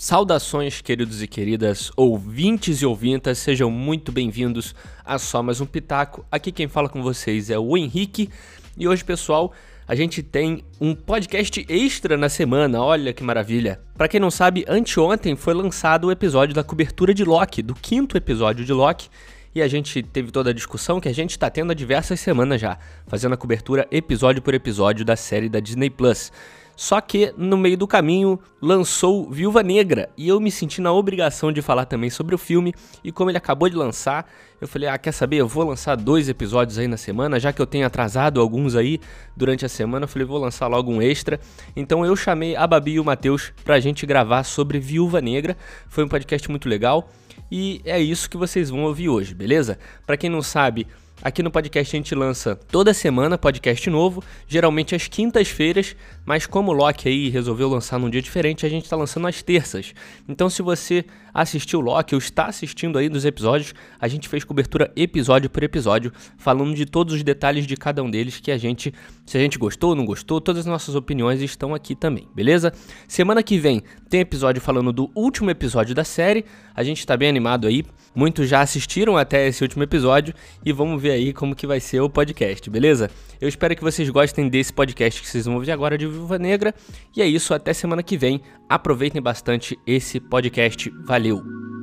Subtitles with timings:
[0.00, 4.72] Saudações, queridos e queridas, ouvintes e ouvintas, sejam muito bem-vindos
[5.04, 6.24] a só mais um Pitaco.
[6.30, 8.30] Aqui quem fala com vocês é o Henrique
[8.76, 9.52] e hoje, pessoal,
[9.88, 13.80] a gente tem um podcast extra na semana, olha que maravilha.
[13.96, 18.16] Para quem não sabe, anteontem foi lançado o episódio da cobertura de Loki, do quinto
[18.16, 19.08] episódio de Loki,
[19.52, 22.60] e a gente teve toda a discussão que a gente está tendo há diversas semanas
[22.60, 26.30] já, fazendo a cobertura episódio por episódio da série da Disney Plus.
[26.78, 31.50] Só que no meio do caminho lançou Viúva Negra e eu me senti na obrigação
[31.50, 34.96] de falar também sobre o filme e como ele acabou de lançar, eu falei: "Ah,
[34.96, 35.38] quer saber?
[35.38, 39.00] Eu vou lançar dois episódios aí na semana, já que eu tenho atrasado alguns aí
[39.36, 41.40] durante a semana, eu falei: "Vou lançar logo um extra".
[41.74, 45.56] Então eu chamei a Babi e o Matheus pra gente gravar sobre Viúva Negra.
[45.88, 47.08] Foi um podcast muito legal
[47.50, 49.80] e é isso que vocês vão ouvir hoje, beleza?
[50.06, 50.86] Para quem não sabe,
[51.20, 56.70] Aqui no podcast a gente lança toda semana podcast novo, geralmente às quintas-feiras, mas como
[56.70, 59.92] o Loki aí resolveu lançar num dia diferente, a gente está lançando às terças.
[60.28, 61.04] Então se você
[61.34, 65.64] assistiu o Loki ou está assistindo aí dos episódios, a gente fez cobertura episódio por
[65.64, 68.94] episódio, falando de todos os detalhes de cada um deles que a gente,
[69.26, 72.72] se a gente gostou ou não gostou, todas as nossas opiniões estão aqui também, beleza?
[73.08, 76.44] Semana que vem tem episódio falando do último episódio da série,
[76.78, 77.84] a gente está bem animado aí,
[78.14, 80.32] muitos já assistiram até esse último episódio
[80.64, 83.10] e vamos ver aí como que vai ser o podcast, beleza?
[83.40, 86.72] Eu espero que vocês gostem desse podcast que vocês vão ouvir agora de Viúva Negra.
[87.16, 88.40] E é isso, até semana que vem.
[88.68, 90.88] Aproveitem bastante esse podcast.
[91.04, 91.77] Valeu!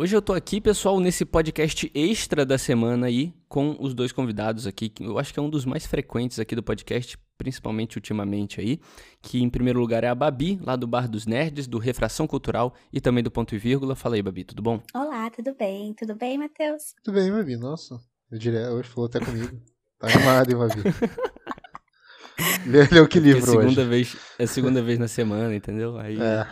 [0.00, 4.66] Hoje eu tô aqui, pessoal, nesse podcast extra da semana aí, com os dois convidados
[4.66, 8.62] aqui, que eu acho que é um dos mais frequentes aqui do podcast, principalmente ultimamente
[8.62, 8.80] aí,
[9.20, 12.72] que em primeiro lugar é a Babi, lá do Bar dos Nerds, do Refração Cultural
[12.90, 13.94] e também do Ponto e Vírgula.
[13.94, 14.80] Fala aí, Babi, tudo bom?
[14.94, 15.92] Olá, tudo bem?
[15.92, 16.94] Tudo bem, Matheus?
[17.04, 18.00] Tudo bem, Babi, nossa,
[18.32, 19.60] eu diria, hoje falou até comigo.
[19.98, 20.82] Tá animado, hein, Babi?
[22.92, 23.84] Leu que livro é segunda hoje?
[23.90, 25.98] Vez, é a segunda vez na semana, entendeu?
[25.98, 26.46] Aí, É,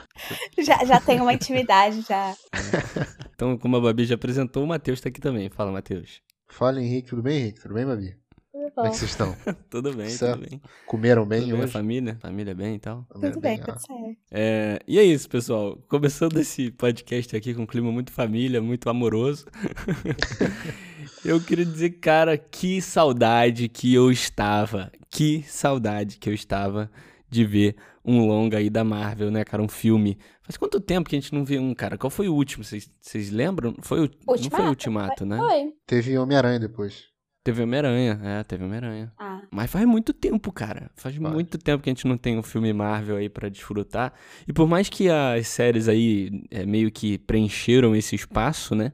[0.62, 2.34] Já, já tenho uma intimidade, já.
[3.34, 5.48] Então, como a Babi já apresentou, o Matheus tá aqui também.
[5.48, 6.20] Fala, Matheus.
[6.50, 7.60] fala Henrique, tudo bem, Henrique?
[7.60, 8.16] Tudo bem, Babi?
[8.50, 9.36] Tudo Como é que vocês estão?
[9.70, 10.40] Tudo bem, Certo.
[10.40, 10.60] tudo bem.
[10.86, 11.72] Comeram Tudo bem bem, a hoje?
[11.72, 12.18] família?
[12.20, 13.06] Família bem e tal?
[13.08, 14.16] Tudo bem, Ah, tudo certo.
[14.32, 15.78] É, e é isso, pessoal.
[15.88, 19.46] Começando esse podcast aqui com um clima muito família, muito amoroso.
[21.24, 24.90] eu queria dizer, cara, que saudade que eu estava.
[25.10, 26.90] Que saudade que eu estava
[27.28, 29.62] de ver um longa aí da Marvel, né, cara?
[29.62, 30.18] Um filme.
[30.42, 31.98] Faz quanto tempo que a gente não vê um, cara?
[31.98, 32.64] Qual foi o último?
[32.64, 33.74] Vocês vocês lembram?
[33.82, 34.68] Foi o, não foi o Ultimato?
[34.68, 35.40] Ultimato, né?
[35.40, 35.72] Oi.
[35.86, 37.08] Teve Homem-Aranha depois.
[37.44, 39.10] Teve Homem-Aranha, é, teve Homem-Aranha.
[39.18, 40.90] Ah, Mas faz muito tempo, cara.
[40.94, 41.32] Faz Faz.
[41.34, 44.12] muito tempo que a gente não tem um filme Marvel aí pra desfrutar.
[44.46, 48.92] E por mais que as séries aí é, meio que preencheram esse espaço, né?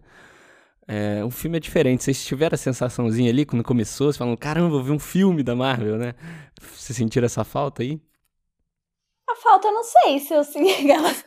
[0.87, 2.05] É, o filme é diferente.
[2.05, 4.07] Vocês tiveram a sensaçãozinha ali quando começou?
[4.09, 6.15] Vocês falam, caramba, vou ver um filme da Marvel, né?
[6.61, 8.01] Vocês sentiram essa falta aí?
[9.29, 10.43] a falta eu não sei se eu
[10.91, 11.25] elas.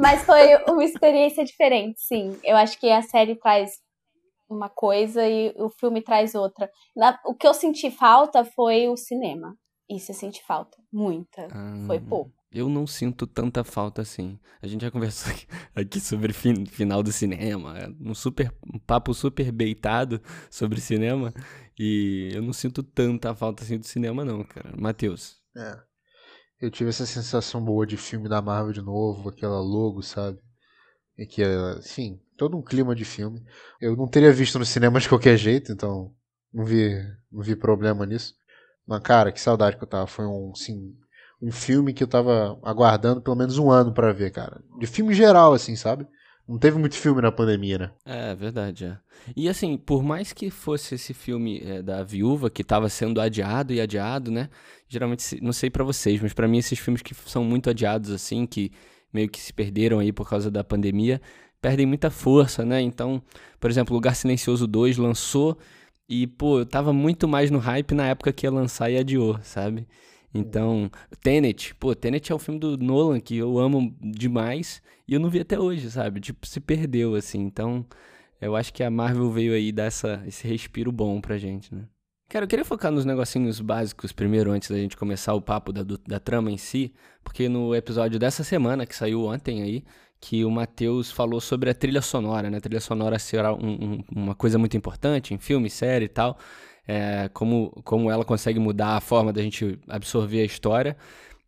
[0.00, 2.38] Mas foi uma experiência diferente, sim.
[2.44, 3.72] Eu acho que a série traz
[4.48, 6.70] uma coisa e o filme traz outra.
[6.94, 9.56] Na- o que eu senti falta foi o cinema.
[9.90, 10.76] Isso eu senti falta.
[10.92, 11.48] Muita.
[11.86, 12.32] Foi Ah, pouco.
[12.56, 14.38] Eu não sinto tanta falta assim.
[14.62, 15.30] A gente já conversou
[15.74, 21.32] aqui, sobre fin- final do cinema, é um super um papo super beitado sobre cinema
[21.78, 24.74] e eu não sinto tanta falta assim do cinema não, cara.
[24.76, 25.36] Matheus.
[25.56, 25.78] É.
[26.60, 30.38] Eu tive essa sensação boa de filme da Marvel de novo, aquela logo, sabe?
[31.18, 33.42] E que, é, enfim, todo um clima de filme.
[33.80, 36.14] Eu não teria visto no cinema de qualquer jeito, então
[36.52, 36.94] não vi,
[37.30, 38.34] não vi problema nisso.
[38.86, 40.06] Mas, cara, que saudade que eu tava.
[40.06, 40.94] Foi um, assim,
[41.40, 44.60] um filme que eu tava aguardando pelo menos um ano pra ver, cara.
[44.78, 46.06] De filme geral, assim, sabe?
[46.48, 47.90] Não teve muito filme na pandemia, né?
[48.04, 48.98] É, verdade, é.
[49.34, 53.72] E assim, por mais que fosse esse filme é, da viúva que tava sendo adiado
[53.72, 54.48] e adiado, né?
[54.88, 58.46] Geralmente, não sei pra vocês, mas pra mim esses filmes que são muito adiados assim,
[58.46, 58.70] que
[59.12, 61.20] meio que se perderam aí por causa da pandemia,
[61.60, 62.80] perdem muita força, né?
[62.80, 63.20] Então,
[63.58, 65.58] por exemplo, Lugar Silencioso 2 lançou
[66.08, 69.38] e, pô, eu tava muito mais no hype na época que ia lançar e adiou,
[69.42, 69.88] sabe?
[70.36, 70.90] Então,
[71.22, 75.30] Tenet, pô, Tenet é um filme do Nolan que eu amo demais e eu não
[75.30, 76.20] vi até hoje, sabe?
[76.20, 77.40] Tipo, se perdeu, assim.
[77.40, 77.84] Então,
[78.40, 81.84] eu acho que a Marvel veio aí dar essa, esse respiro bom pra gente, né?
[82.28, 85.84] Cara, eu queria focar nos negocinhos básicos primeiro, antes da gente começar o papo da,
[85.84, 86.92] do- da trama em si,
[87.22, 89.84] porque no episódio dessa semana, que saiu ontem aí,
[90.20, 92.58] que o Matheus falou sobre a trilha sonora, né?
[92.58, 93.58] A trilha sonora será um-
[94.00, 96.36] um- uma coisa muito importante em filme, série e tal,
[96.86, 100.96] é, como, como ela consegue mudar a forma da gente absorver a história.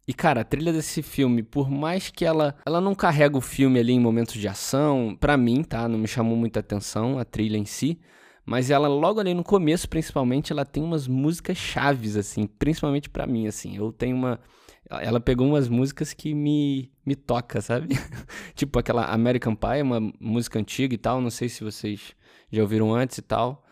[0.06, 3.78] E, cara, a trilha desse filme, por mais que ela, ela não carrega o filme
[3.78, 5.86] ali em momentos de ação, pra mim, tá?
[5.86, 8.00] Não me chamou muita atenção a trilha em si.
[8.48, 13.26] Mas ela, logo ali no começo, principalmente, ela tem umas músicas chaves, assim, principalmente para
[13.26, 13.76] mim, assim.
[13.76, 14.40] Eu tenho uma.
[14.88, 17.88] Ela pegou umas músicas que me, me toca, sabe?
[18.56, 21.20] tipo aquela American Pie, uma música antiga e tal.
[21.20, 22.14] Não sei se vocês
[22.50, 23.62] já ouviram antes e tal.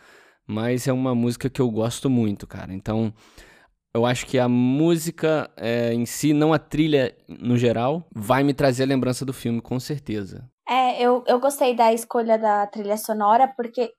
[0.46, 2.72] Mas é uma música que eu gosto muito, cara.
[2.72, 3.12] Então,
[3.94, 8.54] eu acho que a música é, em si, não a trilha no geral, vai me
[8.54, 10.48] trazer a lembrança do filme, com certeza.
[10.68, 13.90] É, eu, eu gostei da escolha da trilha sonora, porque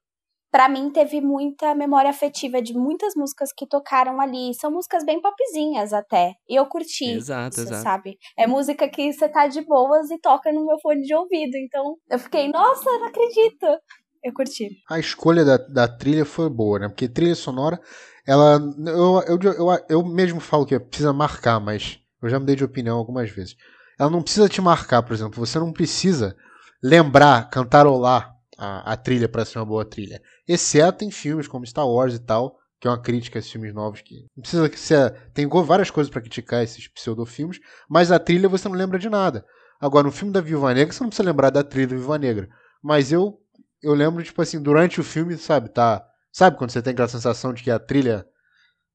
[0.51, 4.53] para mim teve muita memória afetiva de muitas músicas que tocaram ali.
[4.53, 6.33] São músicas bem popzinhas até.
[6.47, 7.09] E eu curti.
[7.09, 7.83] Exato, isso, exato.
[7.83, 8.17] sabe?
[8.37, 11.55] É música que você tá de boas e toca no meu fone de ouvido.
[11.57, 13.67] Então eu fiquei, nossa, não acredito.
[14.27, 14.83] Eu curti.
[14.89, 16.89] A escolha da, da trilha foi boa, né?
[16.89, 17.79] Porque trilha sonora
[18.25, 18.59] ela.
[18.85, 22.97] Eu, eu, eu, eu mesmo falo que precisa marcar, mas eu já mudei de opinião
[22.97, 23.55] algumas vezes.
[23.97, 25.43] Ela não precisa te marcar, por exemplo.
[25.45, 26.35] Você não precisa
[26.83, 30.21] lembrar, cantarolar a, a trilha para ser uma boa trilha.
[30.45, 33.73] Exceto em filmes como Star Wars e tal, que é uma crítica a esses filmes
[33.73, 37.59] novos que não precisa que você tem várias coisas para criticar esses pseudofilmes,
[37.89, 39.45] mas a trilha você não lembra de nada.
[39.79, 42.49] Agora no filme da Viúva Negra você não precisa lembrar da trilha da Viúva Negra,
[42.83, 43.39] mas eu
[43.81, 46.07] eu lembro tipo assim, durante o filme, sabe, tá
[46.37, 48.23] Sabe quando você tem aquela sensação de que a trilha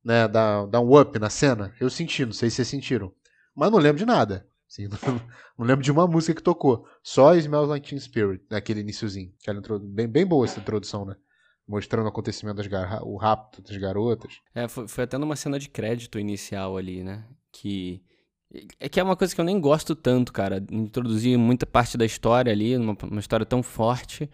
[0.04, 1.74] né, dá, dá um up na cena?
[1.80, 3.12] Eu senti, não sei se vocês sentiram.
[3.52, 4.46] Mas não lembro de nada.
[4.70, 4.96] Assim, não,
[5.58, 6.86] não, lembro de uma música que tocou.
[7.02, 9.32] Só Smells Like Teen Spirit, naquele iníciozinho.
[9.40, 11.16] Que era bem, bem boa essa introdução, né?
[11.66, 12.68] Mostrando o acontecimento das
[13.02, 14.34] o rapto das garotas.
[14.54, 17.26] É, foi, foi até numa cena de crédito inicial ali, né?
[17.50, 18.04] Que.
[18.78, 20.64] É que é uma coisa que eu nem gosto tanto, cara.
[20.70, 24.30] Introduzir muita parte da história ali, uma, uma história tão forte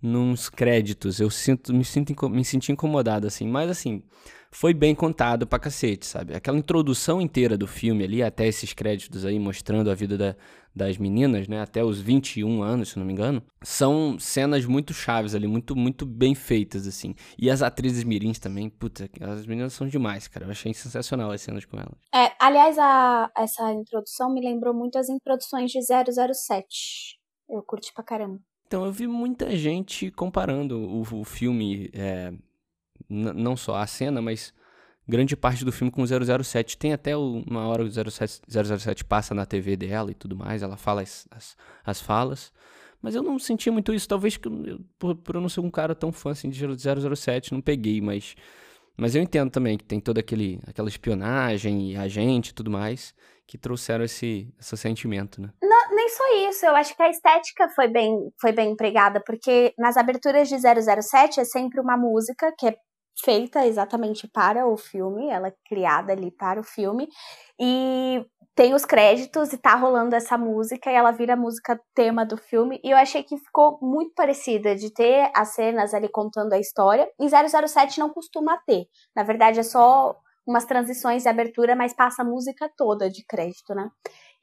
[0.00, 1.20] nos créditos.
[1.20, 3.46] Eu sinto, me, sinto, me senti incomodado, assim.
[3.46, 4.02] Mas, assim,
[4.50, 6.34] foi bem contado pra cacete, sabe?
[6.34, 10.36] Aquela introdução inteira do filme ali, até esses créditos aí, mostrando a vida da,
[10.74, 11.60] das meninas, né?
[11.60, 13.42] Até os 21 anos, se não me engano.
[13.62, 17.14] São cenas muito chaves ali, muito, muito bem feitas, assim.
[17.36, 20.46] E as atrizes mirins também, puta, as meninas são demais, cara.
[20.46, 21.98] Eu achei sensacional as cenas com elas.
[22.14, 27.18] É, aliás, a, essa introdução me lembrou muito as introduções de 007.
[27.50, 28.40] Eu curti pra caramba.
[28.68, 32.30] Então, eu vi muita gente comparando o, o filme, é,
[33.08, 34.52] não só a cena, mas
[35.08, 36.76] grande parte do filme com o 007.
[36.76, 40.76] Tem até uma hora o 07, 007 passa na TV dela e tudo mais, ela
[40.76, 42.52] fala as, as, as falas.
[43.00, 45.70] Mas eu não senti muito isso, talvez que eu, por, por, eu não ser um
[45.70, 46.62] cara tão fã assim, de
[47.16, 48.34] 007, não peguei, mas,
[48.98, 53.14] mas eu entendo também que tem toda aquele, aquela espionagem e agente e tudo mais
[53.46, 55.50] que trouxeram esse, esse sentimento, né?
[55.62, 55.77] Não,
[56.08, 60.48] só isso, eu acho que a estética foi bem, foi bem empregada, porque nas aberturas
[60.48, 62.76] de 007 é sempre uma música que é
[63.24, 67.08] feita exatamente para o filme, ela é criada ali para o filme,
[67.60, 68.24] e
[68.58, 72.36] tem os créditos e tá rolando essa música e ela vira a música tema do
[72.36, 76.58] filme e eu achei que ficou muito parecida de ter as cenas ali contando a
[76.58, 77.08] história.
[77.20, 78.86] Em 007 não costuma ter.
[79.14, 83.76] Na verdade é só umas transições de abertura, mas passa a música toda de crédito,
[83.76, 83.88] né?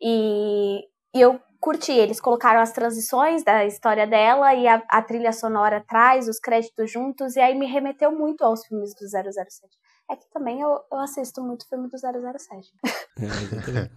[0.01, 0.79] E,
[1.13, 5.77] e eu curti, eles colocaram as transições da história dela e a, a, trilha sonora
[5.77, 9.75] atrás, os créditos juntos, e aí me remeteu muito aos filmes do 007.
[10.07, 12.71] É que também eu, eu assisto muito filme do 007.
[13.17, 13.89] É,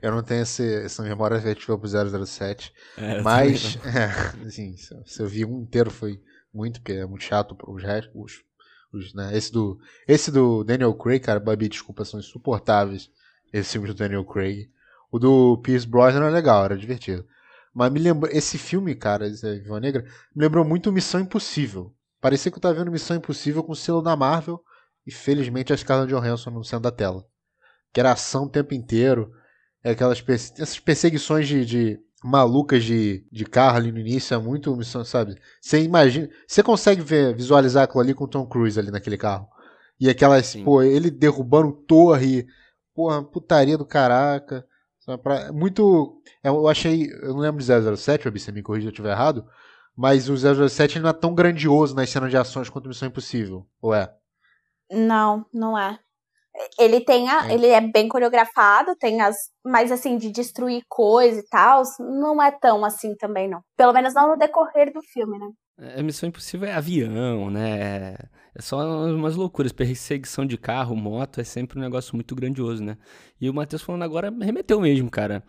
[0.00, 5.26] eu não tenho esse, essa memória afetiva pro 007, é, mas, é, assim, se eu
[5.26, 6.22] vi um inteiro foi
[6.52, 8.42] muito, porque é muito chato para os restos,
[8.90, 9.36] os, né?
[9.36, 9.78] Esse do,
[10.08, 13.10] esse do Daniel Craig, cara, Babi, desculpa, são insuportáveis.
[13.52, 14.70] Esses filmes do Daniel Craig.
[15.12, 17.26] O do Pierce Brosnan era legal, era divertido.
[17.74, 20.04] Mas me lembra, esse filme, cara, Viva Negra,
[20.34, 21.94] me lembrou muito Missão Impossível.
[22.18, 24.62] Parecia que eu tava vendo Missão Impossível com o selo da Marvel
[25.06, 27.26] e felizmente a Scarlett Johansson no centro da tela.
[27.92, 29.30] Que era ação o tempo inteiro.
[29.84, 34.74] É aquelas essas perseguições de, de malucas de, de carro ali no início, é muito
[34.76, 35.36] missão, sabe?
[35.60, 39.48] Você imagina, você consegue ver, visualizar aquilo ali com o Tom Cruise ali naquele carro.
[40.00, 40.64] E aquelas, Sim.
[40.64, 42.46] pô, ele derrubando torre,
[42.94, 44.64] porra, putaria do caraca.
[45.22, 48.92] Pra, muito, é, eu achei, eu não lembro de 007, você me corrija se eu
[48.92, 49.44] estiver errado,
[49.96, 53.92] mas o 007 não é tão grandioso nas cenas de ações quanto Missão Impossível, ou
[53.92, 54.14] é?
[54.90, 55.98] Não, não é.
[56.78, 57.54] Ele tem a, é.
[57.54, 62.50] ele é bem coreografado, tem as, mas assim de destruir coisa e tal, não é
[62.50, 63.62] tão assim também não.
[63.76, 65.48] Pelo menos não no decorrer do filme, né?
[65.98, 68.14] A Missão Impossível é avião, né?
[68.54, 69.72] É só umas loucuras.
[69.72, 72.96] Perseguição de carro, moto é sempre um negócio muito grandioso, né?
[73.40, 75.42] E o Matheus falando agora remeteu mesmo, cara.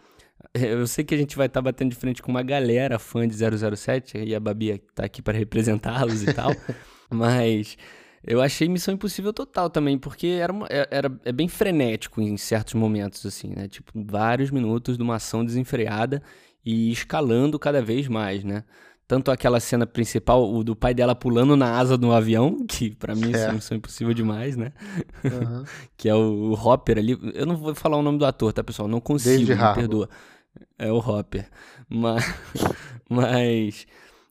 [0.54, 3.28] Eu sei que a gente vai estar tá batendo de frente com uma galera fã
[3.28, 6.52] de 007 e a Babi tá aqui para representá-los e tal,
[7.10, 7.78] mas
[8.26, 12.36] eu achei Missão Impossível total também, porque era, uma, é, era é bem frenético em
[12.38, 13.68] certos momentos, assim, né?
[13.68, 16.22] Tipo, vários minutos de uma ação desenfreada
[16.66, 18.64] e escalando cada vez mais, né?
[19.14, 23.14] Tanto aquela cena principal, o do pai dela pulando na asa do avião, que para
[23.14, 23.54] mim é.
[23.54, 24.74] isso é impossível demais, né?
[25.24, 25.64] Uhum.
[25.96, 27.16] que é o, Hopper ali.
[27.36, 28.88] Eu não vou falar o nome do ator, tá, pessoal?
[28.88, 30.10] Não consigo, David me perdoa.
[30.80, 31.48] É o Hopper.
[31.88, 32.24] Mas.
[33.08, 33.86] mas.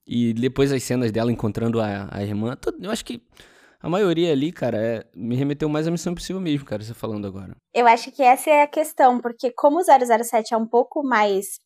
[0.05, 2.59] E depois as cenas dela encontrando a, a irmã.
[2.81, 3.23] Eu acho que
[3.81, 7.25] a maioria ali, cara, é, me remeteu mais à Missão Impossível mesmo, cara, você falando
[7.25, 7.55] agora.
[7.73, 11.61] Eu acho que essa é a questão, porque como o 007 é um pouco mais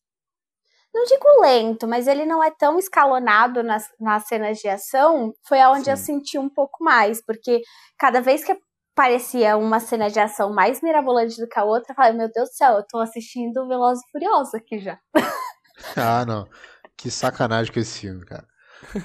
[0.97, 5.61] não digo lento, mas ele não é tão escalonado nas, nas cenas de ação, foi
[5.61, 5.91] aonde Sim.
[5.91, 7.61] eu senti um pouco mais, porque
[7.99, 8.57] cada vez que
[8.95, 12.49] parecia uma cena de ação mais mirabolante do que a outra, eu falei, meu Deus
[12.49, 14.99] do céu, eu tô assistindo Veloz e Furioso aqui já.
[15.95, 16.49] ah, não.
[16.97, 18.47] Que sacanagem com esse filme, cara.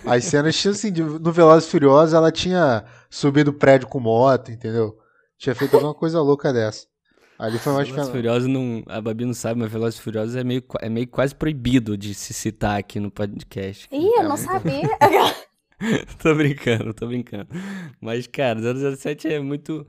[0.06, 4.98] As cenas tinham assim, no Velozes e Furiosos ela tinha subido prédio com moto, entendeu?
[5.38, 6.88] Tinha feito alguma coisa louca dessa.
[7.42, 8.84] Ali foi mais Velozes Furiosos não.
[8.86, 12.36] A Babi não sabe, mas Velozes Furiosos é meio, é meio quase proibido de se
[12.36, 13.90] citar aqui no podcast.
[13.92, 14.88] Ih, eu não sabia.
[16.22, 17.48] tô brincando, tô brincando.
[18.00, 18.60] Mas, cara,
[18.96, 19.88] 007 é muito.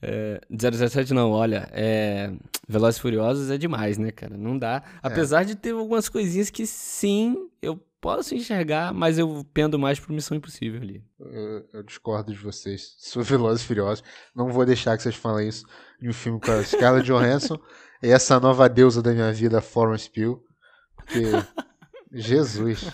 [0.00, 2.32] É, 017 não, olha, é,
[2.68, 4.36] Velozes Furiosos é demais, né, cara?
[4.36, 4.82] Não dá.
[4.86, 4.98] É.
[5.02, 5.44] Apesar é.
[5.44, 10.36] de ter algumas coisinhas que sim, eu posso enxergar, mas eu pendo mais pro Missão
[10.36, 11.04] Impossível ali.
[11.18, 12.94] Eu, eu discordo de vocês.
[12.98, 14.04] Sou Velozes e Furiosos.
[14.34, 15.64] Não vou deixar que vocês falem isso
[16.00, 17.58] em um filme com a Scarlett Johansson
[18.02, 20.40] e essa nova deusa da minha vida, Florence Pugh.
[20.96, 21.22] Porque,
[22.12, 22.92] Jesus.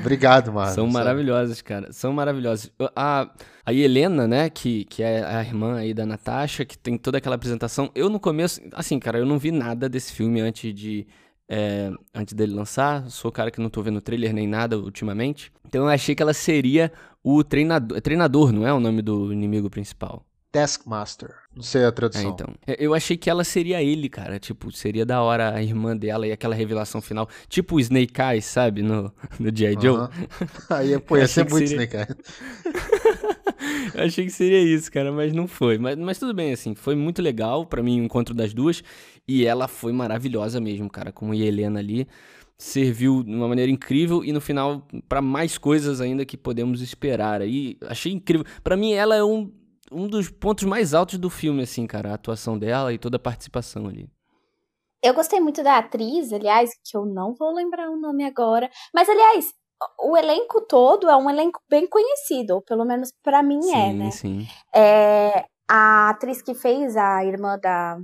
[0.00, 0.74] Obrigado, Marcos.
[0.74, 1.92] São maravilhosas, cara.
[1.92, 2.70] São maravilhosas.
[2.94, 3.30] A,
[3.64, 7.34] a Helena, né, que, que é a irmã aí da Natasha, que tem toda aquela
[7.36, 7.90] apresentação.
[7.94, 11.06] Eu no começo, assim, cara, eu não vi nada desse filme antes de
[11.48, 13.10] é, antes dele lançar.
[13.10, 15.52] Sou o cara que não tô vendo trailer nem nada ultimamente.
[15.66, 18.00] Então eu achei que ela seria o treinador.
[18.00, 20.24] Treinador, não é o nome do inimigo principal?
[20.52, 21.34] Taskmaster.
[21.54, 22.30] Não sei a tradução.
[22.30, 22.54] É, então.
[22.78, 24.38] Eu achei que ela seria ele, cara.
[24.38, 27.28] Tipo, seria da hora a irmã dela e aquela revelação final.
[27.48, 28.82] Tipo o Snake Eyes, sabe?
[28.82, 29.76] No, no G.I.
[29.80, 30.08] Joe.
[30.68, 31.84] Aí, pô, ia ser muito seria...
[31.84, 33.94] Snake Eyes.
[33.94, 35.78] eu achei que seria isso, cara, mas não foi.
[35.78, 36.74] Mas, mas tudo bem, assim.
[36.74, 38.82] Foi muito legal para mim o encontro das duas.
[39.26, 42.08] E ela foi maravilhosa mesmo, cara, como Helena ali.
[42.58, 47.40] Serviu de uma maneira incrível e no final para mais coisas ainda que podemos esperar.
[47.40, 48.44] Aí achei incrível.
[48.62, 49.50] Para mim ela é um,
[49.90, 53.20] um dos pontos mais altos do filme assim, cara, a atuação dela e toda a
[53.20, 54.10] participação ali.
[55.02, 59.08] Eu gostei muito da atriz, aliás, que eu não vou lembrar o nome agora, mas
[59.08, 59.52] aliás,
[59.98, 63.72] o elenco todo é um elenco bem conhecido, ou pelo menos para mim é, sim,
[63.72, 64.10] é, né?
[64.10, 64.48] Sim.
[64.74, 67.98] É, a atriz que fez a irmã da,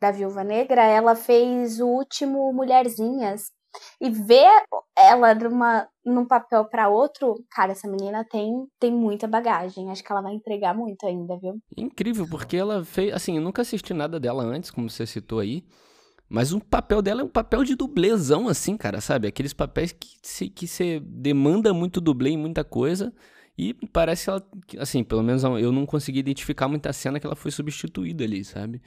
[0.00, 3.52] da Viúva Negra, ela fez o último Mulherzinhas.
[4.00, 4.50] E ver
[4.98, 9.90] ela numa, num papel para outro, cara, essa menina tem, tem muita bagagem.
[9.90, 11.58] Acho que ela vai entregar muito ainda, viu?
[11.76, 13.12] Incrível, porque ela fez.
[13.14, 15.64] Assim, eu nunca assisti nada dela antes, como você citou aí.
[16.28, 19.26] Mas o papel dela é um papel de dublezão, assim, cara, sabe?
[19.26, 23.12] Aqueles papéis que se, que você demanda muito dublê em muita coisa.
[23.58, 24.42] E parece ela,
[24.78, 28.80] assim, pelo menos eu não consegui identificar muita cena que ela foi substituída ali, sabe?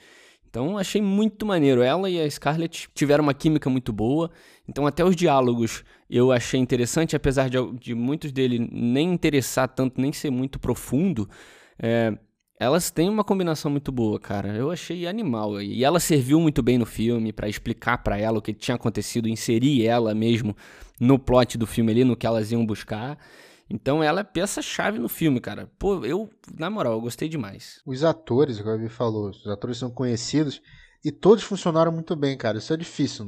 [0.54, 1.82] Então achei muito maneiro.
[1.82, 4.30] Ela e a Scarlett tiveram uma química muito boa.
[4.68, 10.00] Então até os diálogos eu achei interessante, apesar de, de muitos dele nem interessar tanto,
[10.00, 11.28] nem ser muito profundo.
[11.76, 12.16] É,
[12.56, 14.54] elas têm uma combinação muito boa, cara.
[14.54, 15.60] Eu achei animal.
[15.60, 19.28] E ela serviu muito bem no filme para explicar para ela o que tinha acontecido,
[19.28, 20.56] inserir ela mesmo
[21.00, 23.18] no plot do filme ali, no que elas iam buscar.
[23.68, 25.70] Então ela é peça-chave no filme, cara.
[25.78, 27.80] Pô, eu, na moral, eu gostei demais.
[27.86, 30.60] Os atores, a Vi falou, os atores são conhecidos
[31.04, 32.58] e todos funcionaram muito bem, cara.
[32.58, 33.26] Isso é difícil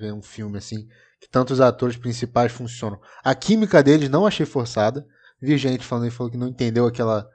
[0.00, 0.88] ver um filme assim,
[1.20, 3.00] que tantos atores principais funcionam.
[3.24, 5.06] A química deles não achei forçada.
[5.40, 7.28] Vi gente falando, falou que não entendeu aquela,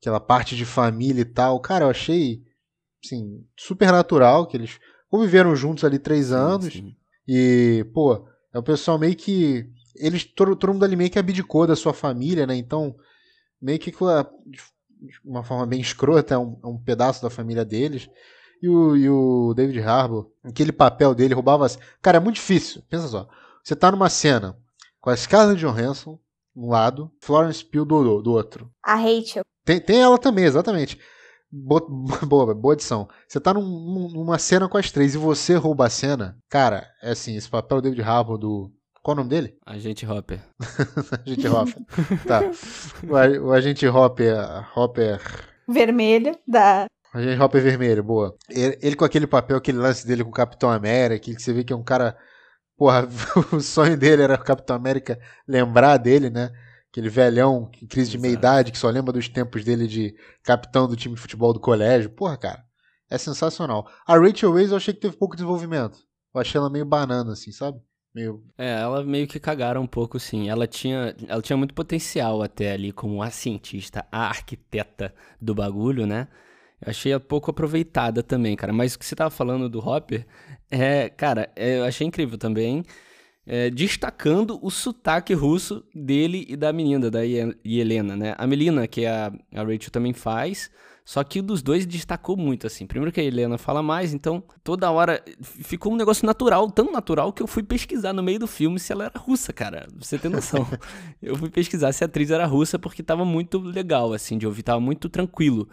[0.00, 1.60] aquela parte de família e tal.
[1.60, 2.42] Cara, eu achei,
[3.04, 4.78] assim, super natural que eles
[5.10, 6.72] conviveram juntos ali três sim, anos.
[6.72, 6.96] Sim.
[7.26, 9.68] E, pô, é o pessoal meio que
[9.98, 12.56] eles, todo, todo mundo ali meio que abdicou da sua família, né?
[12.56, 12.96] Então,
[13.60, 18.08] meio que de uma forma bem escrota, é um, é um pedaço da família deles.
[18.60, 21.66] E o, e o David Harbour, aquele papel dele, roubava.
[22.02, 22.82] Cara, é muito difícil.
[22.88, 23.28] Pensa só.
[23.62, 24.58] Você tá numa cena
[25.00, 26.18] com a Scarlett Johansson
[26.58, 28.68] um lado, Florence Pugh do, do outro.
[28.82, 29.44] A Rachel.
[29.64, 30.98] Tem, tem ela também, exatamente.
[31.50, 31.80] Boa,
[32.26, 33.08] boa, boa edição.
[33.26, 33.62] Você tá num,
[34.12, 36.36] numa cena com as três e você rouba a cena.
[36.46, 38.70] Cara, é assim, esse papel do David Harbour do,
[39.08, 39.56] qual o nome dele?
[39.64, 40.38] Agente Hopper.
[41.24, 41.74] agente Hopper.
[42.26, 42.42] tá.
[43.02, 44.36] O, o, agente Hopper.
[44.76, 45.18] Hopper.
[45.66, 46.86] Vermelho, da.
[47.14, 48.36] Agente Hopper vermelho, boa.
[48.50, 51.64] Ele, ele, com aquele papel, aquele lance dele com o Capitão América, que você vê
[51.64, 52.18] que é um cara.
[52.76, 53.08] Porra,
[53.50, 56.50] o sonho dele era o Capitão América lembrar dele, né?
[56.90, 60.96] Aquele velhão em crise de meia-idade que só lembra dos tempos dele de capitão do
[60.96, 62.10] time de futebol do colégio.
[62.10, 62.62] Porra, cara.
[63.10, 63.88] É sensacional.
[64.06, 65.98] A Rachel Weisz eu achei que teve pouco desenvolvimento.
[66.34, 67.80] Eu achei ela meio banana, assim, sabe?
[68.18, 68.42] Meio.
[68.56, 70.48] É, ela meio que cagaram um pouco, sim.
[70.48, 76.06] Ela tinha, ela tinha muito potencial até ali como a cientista, a arquiteta do bagulho,
[76.06, 76.28] né?
[76.80, 78.72] Eu achei pouco aproveitada também, cara.
[78.72, 80.26] Mas o que você tava falando do Hopper,
[80.70, 82.84] é, cara, é, eu achei incrível também.
[83.50, 88.34] É, destacando o sotaque russo dele e da menina, da Helena, né?
[88.36, 90.70] A Melina, que a, a Rachel também faz,
[91.08, 92.86] só que o dos dois destacou muito, assim.
[92.86, 97.32] Primeiro que a Helena fala mais, então toda hora ficou um negócio natural, tão natural
[97.32, 99.86] que eu fui pesquisar no meio do filme se ela era russa, cara.
[99.88, 100.68] Pra você ter noção.
[101.22, 104.62] eu fui pesquisar se a atriz era russa porque tava muito legal, assim, de ouvir,
[104.62, 105.66] tava muito tranquilo.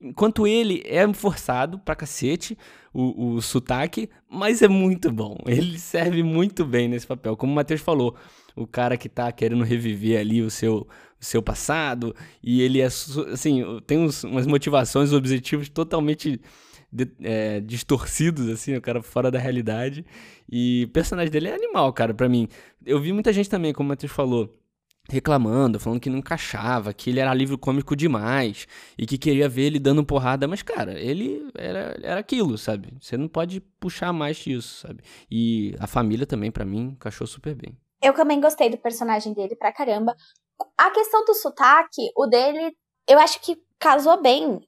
[0.00, 2.56] Enquanto ele é forçado pra cacete,
[2.92, 5.36] o, o sotaque, mas é muito bom.
[5.46, 7.36] Ele serve muito bem nesse papel.
[7.36, 8.16] Como o Matheus falou,
[8.54, 10.86] o cara que tá querendo reviver ali o seu,
[11.20, 16.40] o seu passado, e ele é, assim, tem uns, umas motivações, objetivos totalmente
[16.92, 20.04] de, é, distorcidos, assim, o cara fora da realidade.
[20.50, 22.48] E o personagem dele é animal, cara, para mim.
[22.84, 24.56] Eu vi muita gente também, como o Matheus falou,
[25.08, 29.62] reclamando, falando que não encaixava, que ele era livro cômico demais e que queria ver
[29.62, 32.92] ele dando porrada, mas cara, ele era, era aquilo, sabe?
[33.00, 35.02] Você não pode puxar mais disso, sabe?
[35.30, 37.76] E a família também, para mim, encaixou super bem.
[38.02, 40.14] Eu também gostei do personagem dele pra caramba.
[40.76, 42.76] A questão do sotaque, o dele,
[43.08, 44.60] eu acho que casou bem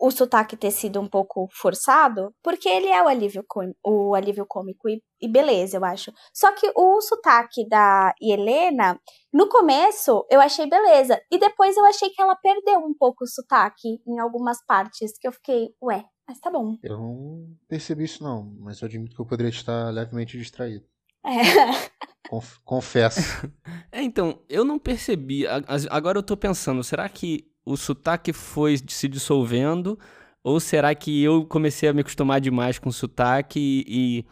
[0.00, 3.44] o sotaque ter sido um pouco forçado, porque ele é o alívio,
[3.84, 6.10] o alívio cômico e, e, beleza, eu acho.
[6.32, 8.98] Só que o sotaque da Helena,
[9.32, 11.20] no começo, eu achei beleza.
[11.30, 15.28] E depois eu achei que ela perdeu um pouco o sotaque em algumas partes, que
[15.28, 16.78] eu fiquei, ué, mas tá bom.
[16.82, 20.86] Eu não percebi isso não, mas eu admito que eu poderia estar levemente distraído.
[21.26, 21.90] É.
[22.30, 23.20] Conf confesso.
[23.92, 25.44] é, então, eu não percebi.
[25.90, 29.98] Agora eu tô pensando, será que o sotaque foi se dissolvendo?
[30.42, 34.24] Ou será que eu comecei a me acostumar demais com o sotaque e,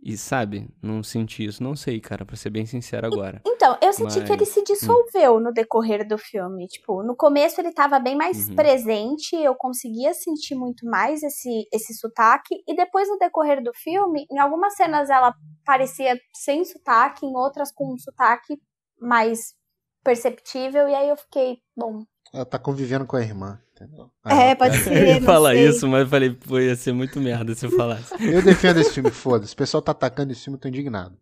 [0.00, 1.60] e sabe, não senti isso?
[1.60, 3.42] Não sei, cara, pra ser bem sincero agora.
[3.44, 4.24] Então, eu senti Mas...
[4.24, 4.64] que ele se hum.
[4.64, 5.40] dissolveu hum.
[5.40, 6.68] no decorrer do filme.
[6.68, 8.54] Tipo, no começo ele tava bem mais uhum.
[8.54, 12.62] presente, eu conseguia sentir muito mais esse, esse sotaque.
[12.68, 17.72] E depois, no decorrer do filme, em algumas cenas ela parecia sem sotaque, em outras
[17.72, 18.56] com um sotaque
[19.00, 19.52] mais
[20.04, 20.88] perceptível.
[20.88, 23.60] E aí eu fiquei, bom, ela tá convivendo com a irmã.
[23.74, 24.10] Entendeu?
[24.26, 24.96] é, pode ser.
[24.96, 28.14] Eu ia falar isso, mas eu falei, pô, ia ser muito merda se eu falasse.
[28.22, 29.52] Eu defendo esse filme, foda-se.
[29.52, 31.16] O pessoal tá atacando esse filme, eu tô indignado.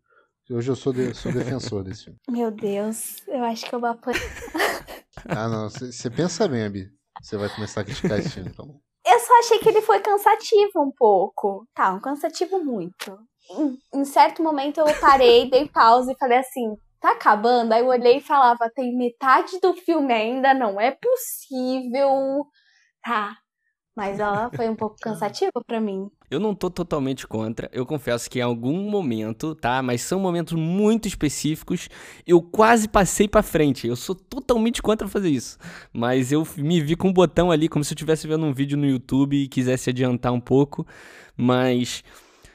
[0.51, 2.19] Hoje eu sou, de, sou defensor desse filme.
[2.29, 4.19] Meu Deus, eu acho que eu vou apoiar.
[5.29, 6.91] ah, não, você pensa bem, Abi.
[7.23, 8.79] Você vai começar a criticar esse filme, tá bom?
[9.07, 11.67] Eu só achei que ele foi cansativo um pouco.
[11.75, 13.19] Tá, um cansativo muito.
[13.51, 17.73] Em, em certo momento eu parei, dei pausa e falei assim: tá acabando?
[17.73, 22.47] Aí eu olhei e falava, tem metade do filme ainda, não é possível.
[23.05, 23.37] Tá.
[23.95, 26.09] Mas ela foi um pouco cansativa para mim.
[26.31, 27.69] Eu não tô totalmente contra.
[27.73, 29.83] Eu confesso que em algum momento, tá?
[29.83, 31.91] Mas são momentos muito específicos.
[32.27, 33.87] Eu quase passei para frente.
[33.87, 35.59] Eu sou totalmente contra fazer isso.
[35.93, 38.79] Mas eu me vi com um botão ali, como se eu estivesse vendo um vídeo
[38.79, 40.87] no YouTube e quisesse adiantar um pouco.
[41.37, 42.03] Mas,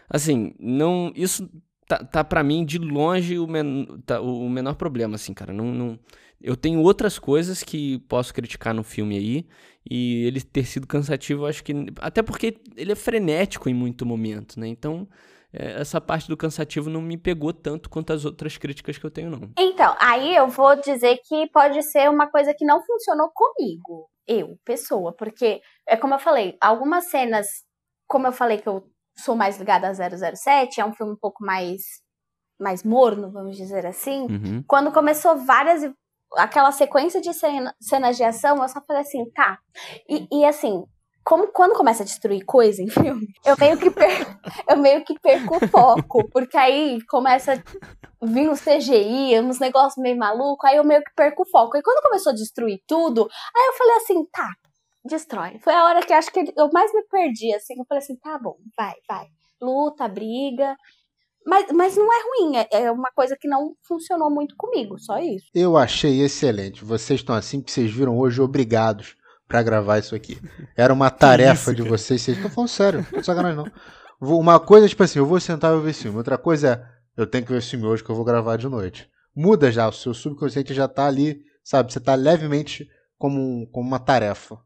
[0.09, 1.11] assim, não.
[1.15, 1.47] Isso
[1.87, 5.53] tá, tá para mim de longe o, men tá, o menor problema, assim, cara.
[5.53, 5.99] Não, não,
[6.41, 9.47] eu tenho outras coisas que posso criticar no filme aí.
[9.89, 11.73] E ele ter sido cansativo, acho que.
[12.01, 14.67] Até porque ele é frenético em muito momento, né?
[14.67, 15.07] Então,
[15.53, 19.11] é, essa parte do cansativo não me pegou tanto quanto as outras críticas que eu
[19.11, 19.49] tenho, não.
[19.57, 24.57] Então, aí eu vou dizer que pode ser uma coisa que não funcionou comigo, eu,
[24.65, 27.47] pessoa, porque é como eu falei, algumas cenas,
[28.05, 28.83] como eu falei que eu
[29.19, 31.81] sou mais ligada a 007, é um filme um pouco mais
[32.59, 34.21] mais morno, vamos dizer assim.
[34.21, 34.63] Uhum.
[34.67, 35.83] Quando começou várias
[36.35, 39.59] aquela sequência de cena, cenas de ação, eu só falei assim, tá.
[40.09, 40.83] E, e assim,
[41.23, 44.09] como quando começa a destruir coisa em filme, eu meio que per,
[44.69, 50.01] eu meio que perco o foco, porque aí começa a vir uns CGI, uns negócios
[50.01, 51.77] meio maluco, aí eu meio que perco o foco.
[51.77, 54.49] E quando começou a destruir tudo, aí eu falei assim, tá,
[55.07, 55.59] destrói.
[55.63, 57.73] Foi a hora que acho que eu mais me perdi, assim.
[57.77, 59.25] Eu falei assim, tá bom, vai, vai.
[59.61, 60.75] Luta, briga.
[61.45, 65.17] Mas, mas não é ruim, é, é uma coisa que não funcionou muito comigo, só
[65.17, 65.45] isso.
[65.55, 66.83] Eu achei excelente.
[66.83, 69.15] Vocês estão assim que vocês viram hoje obrigados
[69.47, 70.37] para gravar isso aqui.
[70.75, 73.71] Era uma tarefa isso, de vocês, vocês estão falando sério, não sacanagem não.
[74.19, 76.17] Uma coisa, tipo assim, eu vou sentar e vou ver esse filme.
[76.17, 78.67] Outra coisa é, eu tenho que ver esse filme hoje que eu vou gravar de
[78.67, 79.09] noite.
[79.33, 81.93] Muda já, o seu subconsciente já tá ali, sabe?
[81.93, 84.57] Você tá levemente como, um, como uma tarefa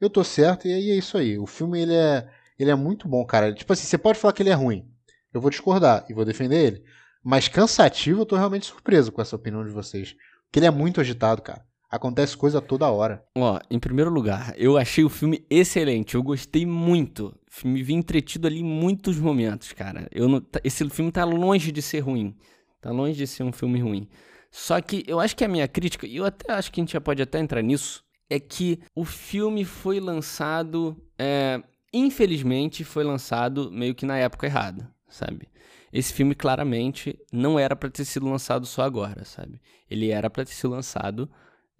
[0.00, 1.38] eu tô certo e aí é isso aí.
[1.38, 2.28] O filme ele é,
[2.58, 3.52] ele é muito bom, cara.
[3.52, 4.88] Tipo assim, você pode falar que ele é ruim.
[5.32, 6.84] Eu vou discordar e vou defender ele.
[7.22, 10.14] Mas cansativo, eu tô realmente surpreso com essa opinião de vocês.
[10.44, 11.64] Porque ele é muito agitado, cara.
[11.90, 13.24] Acontece coisa toda hora.
[13.36, 16.14] Ó, em primeiro lugar, eu achei o filme excelente.
[16.14, 17.34] Eu gostei muito.
[17.64, 20.08] Me vi entretido ali em muitos momentos, cara.
[20.12, 22.36] Eu não, esse filme tá longe de ser ruim.
[22.80, 24.08] Tá longe de ser um filme ruim.
[24.50, 26.92] Só que eu acho que a minha crítica, e eu até acho que a gente
[26.92, 30.96] já pode até entrar nisso, é que o filme foi lançado.
[31.18, 31.62] É,
[31.92, 35.48] infelizmente, foi lançado meio que na época errada, sabe?
[35.92, 39.60] Esse filme claramente não era para ter sido lançado só agora, sabe?
[39.88, 41.30] Ele era para ter sido lançado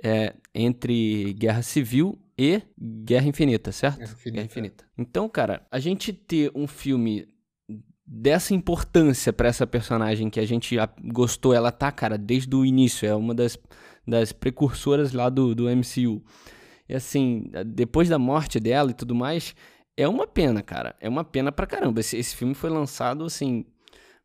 [0.03, 3.99] é, entre Guerra Civil e Guerra Infinita, certo?
[3.99, 4.35] Guerra Infinita.
[4.35, 4.85] Guerra Infinita.
[4.97, 7.29] Então, cara, a gente ter um filme
[8.07, 10.77] dessa importância para essa personagem que a gente
[11.13, 13.59] gostou, ela tá, cara, desde o início, é uma das,
[14.07, 16.23] das precursoras lá do, do MCU.
[16.89, 19.55] E assim, depois da morte dela e tudo mais,
[19.97, 20.95] é uma pena, cara.
[21.01, 22.01] É uma pena pra caramba.
[22.01, 23.65] Esse, esse filme foi lançado, assim,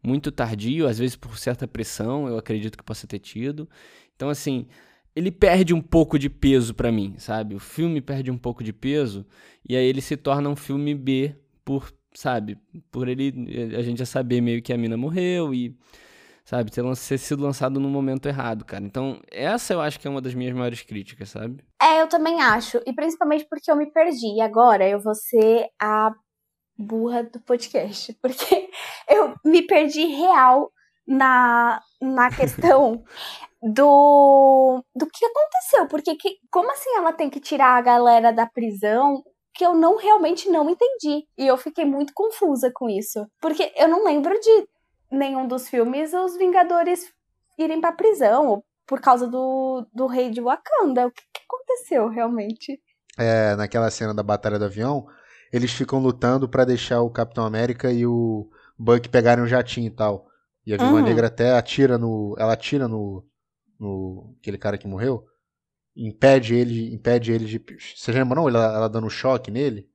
[0.03, 3.67] muito tardio, às vezes por certa pressão, eu acredito que possa ter tido.
[4.15, 4.67] Então, assim,
[5.15, 7.55] ele perde um pouco de peso para mim, sabe?
[7.55, 9.25] O filme perde um pouco de peso
[9.67, 12.57] e aí ele se torna um filme B por sabe?
[12.91, 13.33] Por ele,
[13.75, 15.75] a gente já saber meio que a mina morreu e,
[16.51, 18.83] sabe, ter, ter sido lançado no momento errado, cara.
[18.83, 21.63] Então, essa eu acho que é uma das minhas maiores críticas, sabe?
[21.81, 22.81] É, eu também acho.
[22.85, 24.35] E principalmente porque eu me perdi.
[24.35, 26.13] E agora eu vou ser a
[26.77, 28.13] burra do podcast.
[28.21, 28.69] Porque
[29.09, 30.69] eu me perdi real
[31.07, 33.01] na, na questão
[33.63, 35.87] do, do que aconteceu.
[35.87, 39.95] Porque que, como assim ela tem que tirar a galera da prisão que eu não
[39.95, 41.25] realmente não entendi.
[41.37, 43.25] E eu fiquei muito confusa com isso.
[43.39, 44.67] Porque eu não lembro de
[45.11, 47.11] nenhum dos filmes os Vingadores
[47.57, 51.07] irem pra prisão, por causa do, do rei de Wakanda.
[51.07, 52.79] O que, que aconteceu realmente?
[53.17, 55.05] É, naquela cena da Batalha do Avião,
[55.51, 59.91] eles ficam lutando para deixar o Capitão América e o Buck pegarem um jatinho e
[59.91, 60.27] tal.
[60.65, 61.03] E a Viúva uhum.
[61.03, 62.35] Negra até atira no.
[62.37, 63.25] Ela atira no.
[63.79, 64.35] no.
[64.39, 65.25] aquele cara que morreu
[65.95, 67.63] impede ele, impede ele de.
[67.95, 68.47] Você lembra não?
[68.47, 69.87] Ela, ela dando um choque nele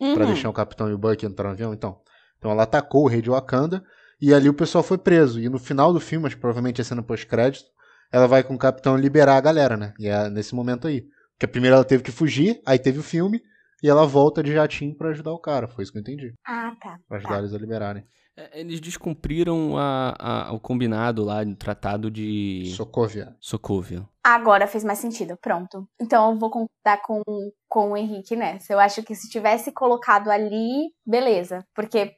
[0.00, 0.14] uhum.
[0.14, 2.00] para deixar o capitão e o Bucky entrar no avião, então.
[2.38, 3.84] Então ela atacou o rei de Wakanda
[4.20, 5.40] e ali o pessoal foi preso.
[5.40, 7.66] E no final do filme, mas provavelmente é cena pós-crédito,
[8.12, 9.94] ela vai com o capitão liberar a galera, né?
[9.98, 11.04] E é nesse momento aí.
[11.32, 13.40] Porque primeiro ela teve que fugir, aí teve o filme,
[13.82, 15.68] e ela volta de jatinho para ajudar o cara.
[15.68, 16.34] Foi isso que eu entendi.
[16.46, 16.98] Ah, tá.
[17.08, 17.38] Pra ajudar tá.
[17.38, 18.04] eles a liberarem.
[18.36, 22.72] É, eles descumpriram a, a, o combinado lá no tratado de.
[22.76, 23.34] Sokovia.
[23.40, 24.06] Sokovia.
[24.22, 25.88] Agora fez mais sentido, pronto.
[26.00, 27.22] Então eu vou contar com,
[27.68, 28.72] com o Henrique nessa.
[28.72, 31.64] Eu acho que se tivesse colocado ali, beleza.
[31.74, 32.12] Porque,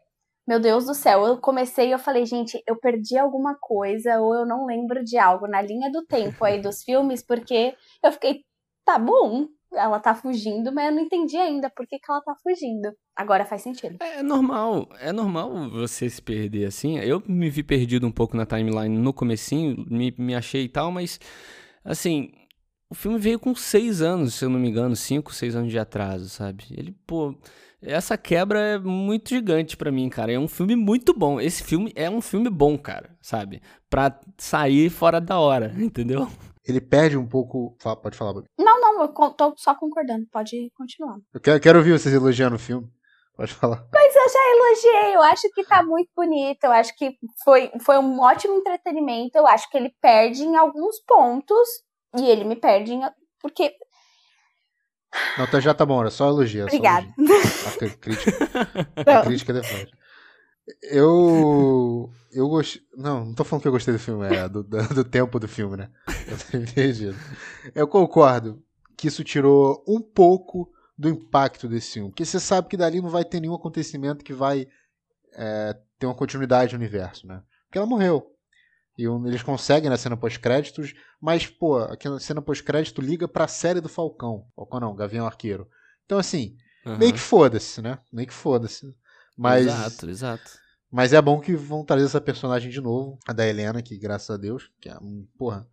[0.52, 4.34] meu Deus do céu, eu comecei e eu falei, gente, eu perdi alguma coisa ou
[4.34, 8.44] eu não lembro de algo na linha do tempo aí dos filmes, porque eu fiquei,
[8.84, 12.34] tá bom, ela tá fugindo, mas eu não entendi ainda por que, que ela tá
[12.42, 12.92] fugindo.
[13.16, 13.96] Agora faz sentido.
[14.02, 16.98] É, é normal, é normal você se perder assim.
[16.98, 20.92] Eu me vi perdido um pouco na timeline no comecinho, me, me achei e tal,
[20.92, 21.18] mas
[21.82, 22.30] assim,
[22.90, 25.78] o filme veio com seis anos, se eu não me engano, cinco, seis anos de
[25.78, 26.66] atraso, sabe?
[26.72, 27.34] Ele, pô,
[27.82, 30.32] essa quebra é muito gigante para mim, cara.
[30.32, 31.40] É um filme muito bom.
[31.40, 33.60] Esse filme é um filme bom, cara, sabe?
[33.90, 36.28] Pra sair fora da hora, entendeu?
[36.64, 37.76] ele perde um pouco.
[38.02, 38.46] Pode falar, Bob.
[38.58, 40.26] Não, não, eu tô só concordando.
[40.30, 41.18] Pode continuar.
[41.34, 42.88] Eu quero, quero ouvir vocês elogiando o filme.
[43.36, 43.84] Pode falar.
[43.92, 47.98] Mas eu já elogiei, eu acho que tá muito bonito, eu acho que foi, foi
[47.98, 51.68] um ótimo entretenimento, eu acho que ele perde em alguns pontos,
[52.16, 53.00] e ele me perde em,
[53.40, 53.74] porque...
[55.38, 56.64] Não, tá, já tá bom, era só elogia.
[56.64, 57.06] Obrigada.
[57.66, 58.48] A crítica,
[58.96, 59.90] a crítica depois.
[60.82, 62.10] Eu.
[62.32, 62.82] Eu gostei.
[62.96, 65.48] Não, não tô falando que eu gostei do filme, é do, do, do tempo do
[65.48, 65.90] filme, né?
[66.26, 67.16] Eu tô entendido.
[67.74, 68.62] Eu concordo
[68.96, 72.10] que isso tirou um pouco do impacto desse filme.
[72.10, 74.66] Porque você sabe que dali não vai ter nenhum acontecimento que vai
[75.34, 77.42] é, ter uma continuidade no universo, né?
[77.66, 78.31] Porque ela morreu.
[78.96, 83.88] E eles conseguem na cena pós-créditos, mas, pô, aquela cena pós-crédito liga pra série do
[83.88, 84.46] Falcão.
[84.54, 85.66] Falcão não, Gavião Arqueiro.
[86.04, 86.98] Então, assim, uhum.
[86.98, 87.98] meio que foda-se, né?
[88.12, 88.94] Meio que foda-se.
[89.36, 90.50] Mas, exato, exato.
[90.90, 94.28] Mas é bom que vão trazer essa personagem de novo, a da Helena, que graças
[94.28, 94.96] a Deus, que é,
[95.38, 95.66] porra,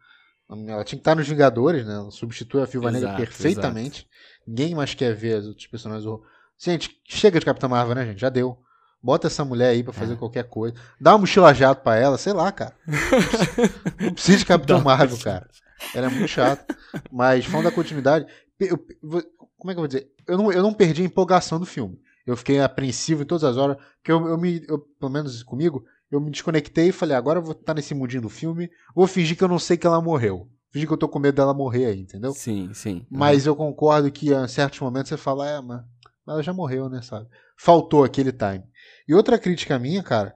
[0.49, 1.95] ela tinha que estar nos Vingadores, né?
[1.95, 4.07] Ela substitui a Viúva Negra perfeitamente.
[4.09, 4.47] Exato.
[4.47, 6.09] Ninguém mais quer ver os outros personagens.
[6.57, 8.21] Gente, chega de Capitã Marvel, né, gente?
[8.21, 8.57] Já deu.
[9.01, 10.15] Bota essa mulher aí pra fazer é.
[10.17, 10.75] qualquer coisa.
[10.99, 12.73] Dá uma mochila jato pra ela, sei lá, cara.
[13.99, 15.47] Não precisa de Capitão Marvel, cara.
[15.95, 16.75] Ela é muito chata.
[17.09, 18.25] Mas, falando da continuidade,
[18.59, 18.77] eu,
[19.57, 20.11] como é que eu vou dizer?
[20.27, 21.99] Eu não, eu não perdi a empolgação do filme.
[22.25, 25.85] Eu fiquei apreensivo em todas as horas, porque eu, eu me, eu, pelo menos comigo,
[26.11, 29.37] eu me desconectei e falei, agora eu vou estar nesse mundinho do filme, vou fingir
[29.37, 30.47] que eu não sei que ela morreu.
[30.71, 32.31] Fingir que eu tô com medo dela morrer aí, entendeu?
[32.33, 33.05] Sim, sim.
[33.09, 33.53] Mas uhum.
[33.53, 35.81] eu concordo que em certos momentos você fala, é, mas
[36.29, 37.27] ela já morreu, né, sabe?
[37.57, 38.63] Faltou aquele time.
[39.07, 40.35] E outra crítica minha, cara,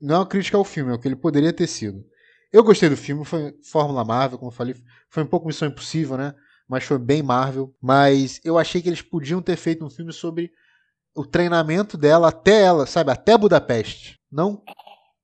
[0.00, 2.04] não é uma crítica ao filme, é o que ele poderia ter sido.
[2.52, 4.74] Eu gostei do filme, foi Fórmula Marvel, como eu falei,
[5.08, 6.34] foi um pouco Missão Impossível, né?
[6.68, 7.74] mas foi bem Marvel.
[7.80, 10.52] Mas eu achei que eles podiam ter feito um filme sobre
[11.14, 14.20] o treinamento dela até ela, sabe, até Budapeste.
[14.30, 14.62] Não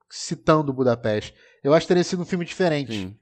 [0.08, 1.34] citando Budapeste.
[1.62, 2.92] Eu acho que teria sido um filme diferente.
[2.92, 3.16] Sim.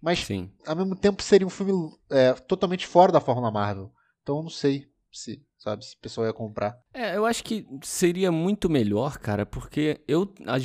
[0.00, 0.50] Mas, Sim.
[0.66, 1.72] ao mesmo tempo, seria um filme
[2.10, 3.92] é, totalmente fora da fórmula Marvel.
[4.22, 6.78] Então eu não sei se, sabe, se o pessoal ia comprar.
[6.94, 10.62] É, eu acho que seria muito melhor, cara, porque eu as,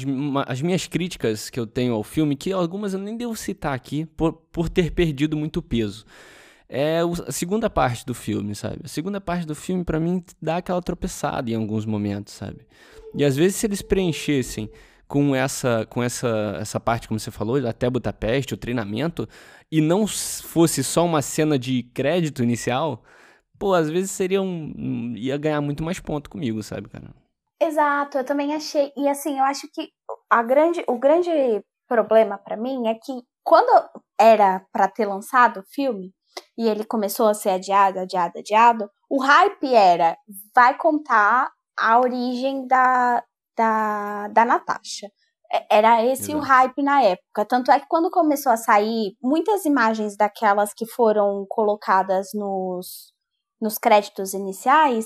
[0.48, 4.06] as minhas críticas que eu tenho ao filme, que algumas eu nem devo citar aqui
[4.06, 6.06] por, por ter perdido muito peso.
[6.70, 8.80] É a segunda parte do filme, sabe?
[8.84, 12.66] A segunda parte do filme, pra mim, dá aquela tropeçada em alguns momentos, sabe?
[13.14, 14.70] E às vezes, se eles preenchessem
[15.06, 19.28] com essa, com essa, essa parte, como você falou, até Budapeste, o treinamento,
[19.70, 23.04] e não fosse só uma cena de crédito inicial,
[23.62, 25.13] pô, às vezes seria um.
[25.15, 27.13] ia ganhar muito mais ponto comigo, sabe, cara?
[27.62, 28.91] Exato, eu também achei.
[28.97, 29.89] E assim, eu acho que
[30.28, 31.30] a grande, o grande
[31.88, 33.71] problema pra mim é que quando
[34.19, 36.12] era pra ter lançado o filme
[36.58, 40.17] e ele começou a ser adiado, adiado, adiado, o hype era
[40.56, 43.24] vai contar a origem da,
[43.56, 45.08] da, da Natasha.
[45.69, 46.47] Era esse o Exato.
[46.47, 47.45] hype na época.
[47.45, 53.12] Tanto é que quando começou a sair muitas imagens daquelas que foram colocadas nos,
[53.62, 55.06] nos créditos iniciais,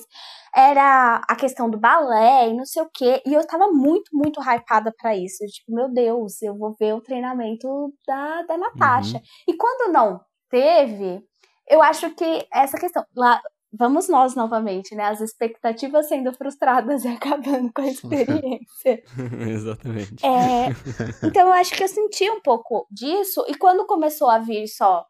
[0.56, 3.22] era a questão do balé e não sei o quê.
[3.26, 5.46] E eu tava muito, muito hypada pra isso.
[5.46, 7.68] Tipo, meu Deus, eu vou ver o treinamento
[8.08, 9.22] da, da Natasha.
[9.48, 11.22] E quando não teve,
[11.70, 13.04] eu acho que essa questão.
[13.16, 13.42] Lá,
[13.78, 15.04] vamos nós novamente, né?
[15.06, 19.04] As expectativas sendo frustradas e acabando com a experiência.
[19.50, 20.26] Exatamente.
[20.26, 20.70] É,
[21.28, 25.06] então eu acho que eu senti um pouco disso, e quando começou a vir só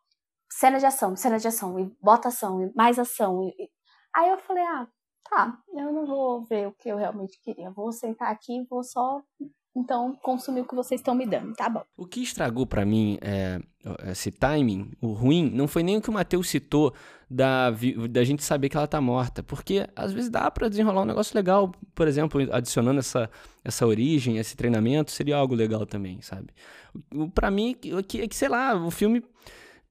[0.49, 3.69] cena de ação, cena de ação, e bota ação, e mais ação, e-
[4.15, 4.88] aí eu falei, ah,
[5.29, 8.84] tá, eu não vou ver o que eu realmente queria, vou sentar aqui e vou
[8.84, 9.21] só,
[9.77, 11.84] então, consumir o que vocês estão me dando, tá bom.
[11.97, 13.60] O que estragou pra mim é,
[14.10, 16.93] esse timing, o ruim, não foi nem o que o Matheus citou
[17.29, 17.71] da,
[18.10, 19.43] da gente saber que ela tá morta.
[19.43, 21.73] Porque às vezes dá pra desenrolar um negócio legal.
[21.93, 23.29] Por exemplo, adicionando essa,
[23.65, 26.53] essa origem, esse treinamento, seria algo legal também, sabe?
[27.34, 29.25] Pra mim, que, que, que, sei lá, o filme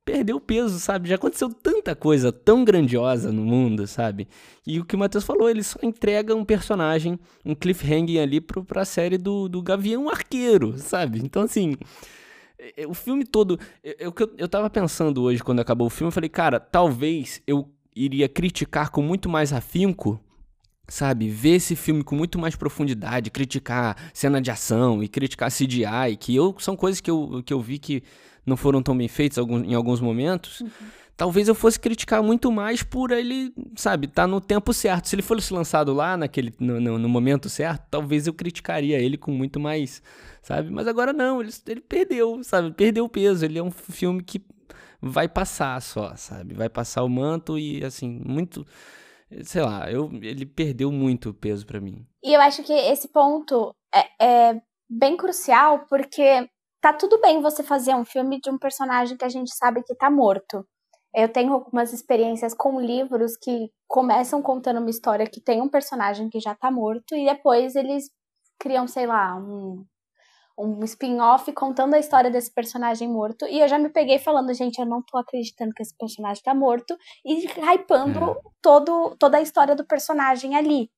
[0.05, 1.09] perdeu peso, sabe?
[1.09, 4.29] Já aconteceu tanta coisa tão grandiosa no mundo, sabe?
[4.67, 8.65] E o que o Matheus falou, ele só entrega um personagem, um cliffhanger ali pro,
[8.65, 11.21] pra série do, do Gavião Arqueiro, sabe?
[11.25, 11.75] Então, assim,
[12.59, 13.59] é- é- o filme todo.
[13.83, 17.71] Eu, eu, eu tava pensando hoje, quando acabou o filme, eu falei, cara, talvez eu
[17.97, 20.21] iria criticar com muito mais afinco.
[20.87, 26.15] Sabe, ver esse filme com muito mais profundidade, criticar cena de ação e criticar CGI,
[26.21, 28.03] que eu, são coisas que eu, que eu vi que
[28.47, 30.63] não foram tão bem alguns- em alguns momentos.
[31.17, 35.09] Talvez eu fosse criticar muito mais por ele, sabe, tá no tempo certo.
[35.09, 39.17] Se ele fosse lançado lá naquele no, no- no momento certo, talvez eu criticaria ele
[39.17, 40.03] com muito mais,
[40.43, 40.71] sabe?
[40.71, 42.73] Mas agora não, ele, ele perdeu, sabe?
[42.73, 43.45] Perdeu o peso.
[43.45, 44.43] Ele é um filme que
[45.01, 46.53] vai passar só, sabe?
[46.55, 48.67] Vai passar o manto e assim, muito,
[49.43, 52.05] sei lá, eu, ele perdeu muito peso pra mim.
[52.25, 56.49] E eu acho que esse ponto é, é bem crucial, porque
[56.85, 59.95] tá tudo bem você fazer um filme de um personagem que a gente sabe que
[59.95, 60.67] tá morto.
[61.15, 66.29] Eu tenho algumas experiências com livros que começam contando uma história que tem um personagem
[66.29, 68.11] que já tá morto e depois eles
[68.59, 69.83] criam, sei lá, um,
[70.59, 73.47] um spin-off contando a história desse personagem morto.
[73.47, 76.55] E eu já me peguei falando, gente, eu não tô acreditando que esse personagem tá
[76.55, 78.35] morto e hypando É.
[78.63, 80.91] todo, toda a história do personagem ali.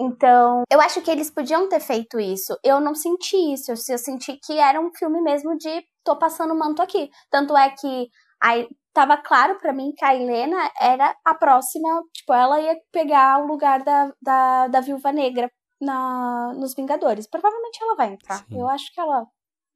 [0.00, 2.58] Então, eu acho que eles podiam ter feito isso.
[2.64, 3.70] Eu não senti isso.
[3.70, 7.10] Eu, senti que era um filme mesmo de tô passando manto aqui.
[7.30, 8.08] Tanto é que
[8.42, 13.42] aí tava claro pra mim que a Helena era a próxima, tipo, ela ia pegar
[13.42, 17.28] o lugar da, da, da Viúva Negra na, nos Vingadores.
[17.28, 18.38] Provavelmente ela vai entrar.
[18.38, 18.58] Sim.
[18.58, 19.26] Eu acho que ela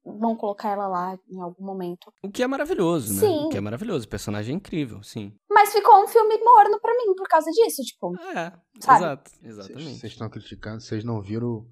[0.05, 2.13] vão colocar ela lá em algum momento.
[2.23, 3.21] O que é maravilhoso, né?
[3.21, 3.47] Sim.
[3.47, 4.05] O que é maravilhoso.
[4.07, 5.33] O personagem é incrível, sim.
[5.51, 8.15] Mas ficou um filme morno pra mim por causa disso, tipo.
[8.21, 8.99] É, Sabe?
[8.99, 9.31] exato.
[9.31, 9.99] Vocês Exatamente.
[9.99, 11.67] vocês estão criticando, vocês não viram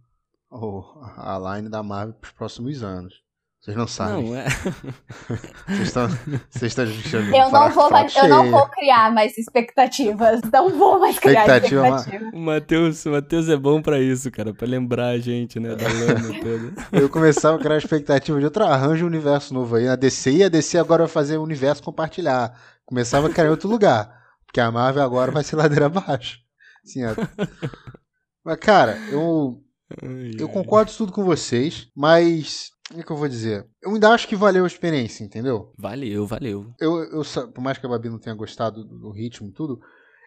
[0.51, 0.83] o,
[1.16, 3.23] a line da Marvel pros próximos anos.
[3.62, 4.25] Vocês não sabem.
[4.25, 4.44] Não, é.
[5.68, 6.09] Vocês estão.
[6.51, 10.40] Vocês estão Eu não vou mais, eu não vou criar mais expectativas.
[10.53, 12.35] Não vou mais criar Expectativa, expectativas.
[12.35, 15.87] O Matheus, o Matheus é bom pra isso, cara, pra lembrar a gente, né, da
[15.87, 16.88] lama toda.
[16.90, 20.42] Eu começava a criar expectativa de outro arranjo um universo novo aí na DC e
[20.42, 22.53] a DC agora vai fazer o universo compartilhar.
[22.85, 24.12] Começava a criar em outro lugar.
[24.44, 26.40] Porque a Marvel agora vai ser ladeira abaixo.
[26.85, 27.14] Assim, ó.
[28.44, 29.62] Mas, cara, eu,
[30.37, 32.72] eu concordo tudo com vocês, mas.
[32.93, 33.67] O que, que eu vou dizer?
[33.83, 35.73] Eu ainda acho que valeu a experiência, entendeu?
[35.79, 36.73] Valeu, valeu.
[36.81, 39.81] eu, eu por mais que a Babi não tenha gostado do, do ritmo e tudo,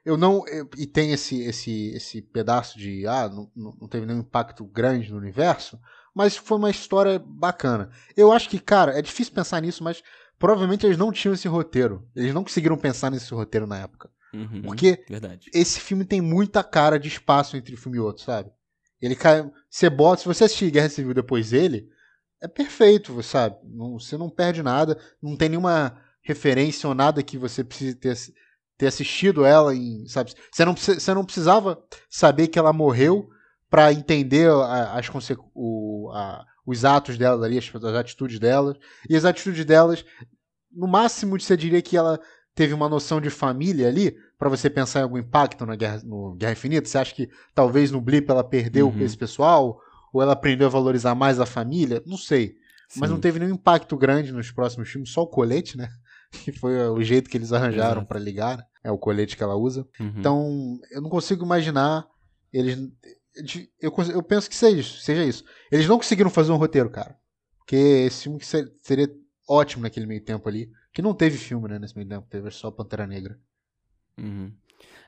[0.04, 0.47] eu não.
[0.47, 3.06] eu- e tem esse, esse, esse pedaço de.
[3.08, 5.80] Ah, não, não não teve nenhum impacto grande no universo,
[6.13, 7.89] mas foi uma história bacana.
[8.17, 10.01] Eu acho que, cara, é difícil pensar nisso, mas
[10.39, 12.08] provavelmente eles não tinham esse roteiro.
[12.15, 14.10] Eles não conseguiram pensar nesse roteiro na época.
[14.34, 15.49] Uhum, Porque Verdade.
[15.54, 18.49] esse filme tem muita cara de espaço entre um filme e outro, sabe?
[19.01, 19.49] Ele cai.
[19.69, 21.88] Você bota, se você assistir Guerra Civil depois dele,
[22.41, 23.57] é perfeito, sabe?
[23.63, 28.15] Não, você não perde nada, não tem nenhuma referência ou nada que você precise ter,
[28.77, 30.33] ter assistido ela em, sabe?
[30.51, 33.29] Você não, você não precisava saber que ela morreu
[33.69, 35.09] para entender as,
[35.53, 38.77] o, a, os atos dela ali, as, as atitudes delas.
[39.09, 40.05] E as atitudes delas,
[40.71, 42.19] no máximo você diria que ela
[42.53, 46.35] teve uma noção de família ali, para você pensar em algum impacto na Guerra, no
[46.35, 46.87] Guerra Infinita?
[46.87, 49.01] Você acha que talvez no Blip ela perdeu uhum.
[49.01, 49.79] esse pessoal?
[50.15, 52.01] Ou ela aprendeu a valorizar mais a família?
[52.06, 52.56] Não sei.
[52.88, 53.01] Sim.
[53.01, 55.89] Mas não teve nenhum impacto grande nos próximos filmes, só o colete, né?
[56.45, 58.58] Que foi o jeito que eles arranjaram para ligar.
[58.58, 58.63] Né?
[58.86, 59.86] É o colete que ela usa.
[59.99, 60.13] Uhum.
[60.17, 62.08] Então, eu não consigo imaginar
[62.51, 62.78] eles.
[63.82, 65.43] Eu, eu penso que seja isso, seja isso.
[65.69, 67.17] Eles não conseguiram fazer um roteiro, cara.
[67.58, 68.39] Porque esse filme
[68.82, 69.13] seria
[69.47, 70.71] ótimo naquele meio tempo ali.
[70.93, 72.25] Que não teve filme, né, nesse meio tempo.
[72.30, 73.38] Teve só Pantera Negra.
[74.17, 74.54] Uhum.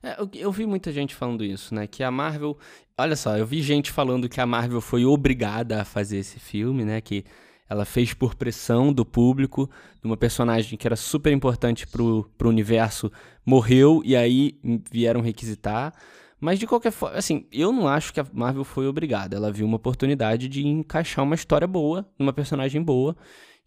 [0.02, 1.88] É, eu, eu, vi muita gente falando isso, né?
[1.88, 2.58] Que a Marvel.
[2.98, 6.84] Olha só, eu vi gente falando que a Marvel foi obrigada a fazer esse filme,
[6.86, 7.02] né?
[7.02, 7.24] Que
[7.70, 9.70] ela fez por pressão do público,
[10.02, 13.12] de uma personagem que era super importante pro, pro universo,
[13.46, 14.58] morreu e aí
[14.92, 15.94] vieram requisitar.
[16.40, 19.36] Mas de qualquer forma, assim, eu não acho que a Marvel foi obrigada.
[19.36, 23.18] Ela viu uma oportunidade de encaixar uma história boa, uma personagem boa,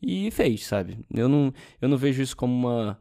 [0.01, 0.99] e fez, sabe?
[1.13, 2.99] Eu não, eu não vejo isso como uma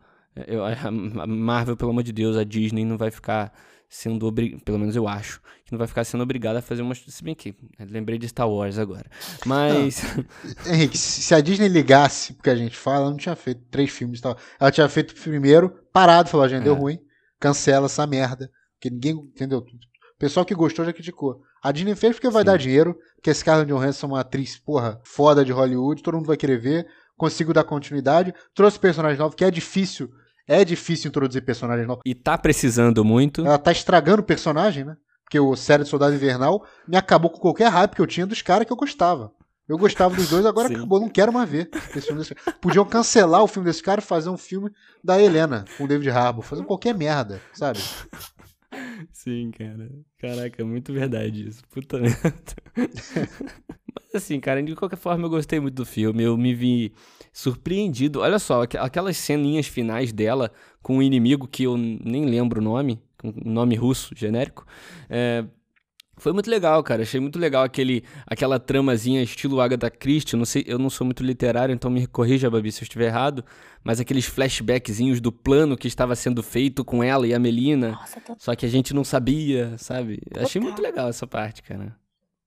[0.48, 0.64] eu,
[1.22, 3.54] a Marvel, pelo amor de Deus, a Disney não vai ficar
[3.90, 6.94] sendo obrigada, pelo menos eu acho, que não vai ficar sendo obrigada a fazer uma.
[6.94, 9.06] Se bem que lembrei de Star Wars agora.
[9.46, 10.04] Mas.
[10.66, 10.74] Não.
[10.74, 14.22] Henrique, se a Disney ligasse porque a gente fala, ela não tinha feito três filmes.
[14.22, 14.38] Tal.
[14.60, 16.66] Ela tinha feito primeiro, parado, falou: a gente é.
[16.66, 17.00] deu ruim,
[17.40, 18.50] cancela essa merda.
[18.74, 19.14] Porque ninguém.
[19.14, 19.60] Entendeu?
[19.60, 21.42] O pessoal que gostou já criticou.
[21.62, 22.46] A Disney fez porque vai Sim.
[22.46, 26.28] dar dinheiro, porque a Scarlett Johansson é uma atriz, porra, foda de Hollywood, todo mundo
[26.28, 26.88] vai querer ver
[27.20, 28.34] consigo dar continuidade.
[28.56, 30.10] Trouxe personagens novos, que é difícil.
[30.48, 32.02] É difícil introduzir personagens novos.
[32.04, 33.46] E tá precisando muito.
[33.46, 34.96] Ela tá estragando o personagem, né?
[35.24, 38.42] Porque o série de Soldado Invernal me acabou com qualquer hype que eu tinha dos
[38.42, 39.32] caras que eu gostava.
[39.68, 40.78] Eu gostava dos dois, agora Sim.
[40.78, 44.04] acabou, não quero mais ver esse filme desse Podiam cancelar o filme desse cara e
[44.04, 44.72] fazer um filme
[45.04, 47.80] da Helena com o David Harbour, fazer qualquer merda, sabe?
[49.12, 49.90] Sim, cara.
[50.18, 51.64] Caraca, muito verdade isso.
[51.70, 52.34] Puta merda.
[53.96, 56.24] Mas assim, cara, de qualquer forma eu gostei muito do filme.
[56.24, 56.94] Eu me vi
[57.32, 58.20] surpreendido.
[58.22, 60.52] Olha só, aquelas ceninhas finais dela
[60.82, 64.66] com um inimigo que eu nem lembro o nome, um nome russo genérico.
[65.10, 65.46] É,
[66.20, 67.02] foi muito legal, cara.
[67.02, 70.36] Achei muito legal aquele, aquela tramazinha estilo Agatha Christie.
[70.36, 73.44] Não sei, eu não sou muito literário, então me corrija, Babi, se eu estiver errado.
[73.84, 77.92] Mas aqueles flashbackzinhos do plano que estava sendo feito com ela e a Melina.
[77.92, 78.36] Nossa, tô...
[78.38, 80.20] Só que a gente não sabia, sabe?
[80.22, 80.44] Total.
[80.44, 81.98] Achei muito legal essa parte, cara.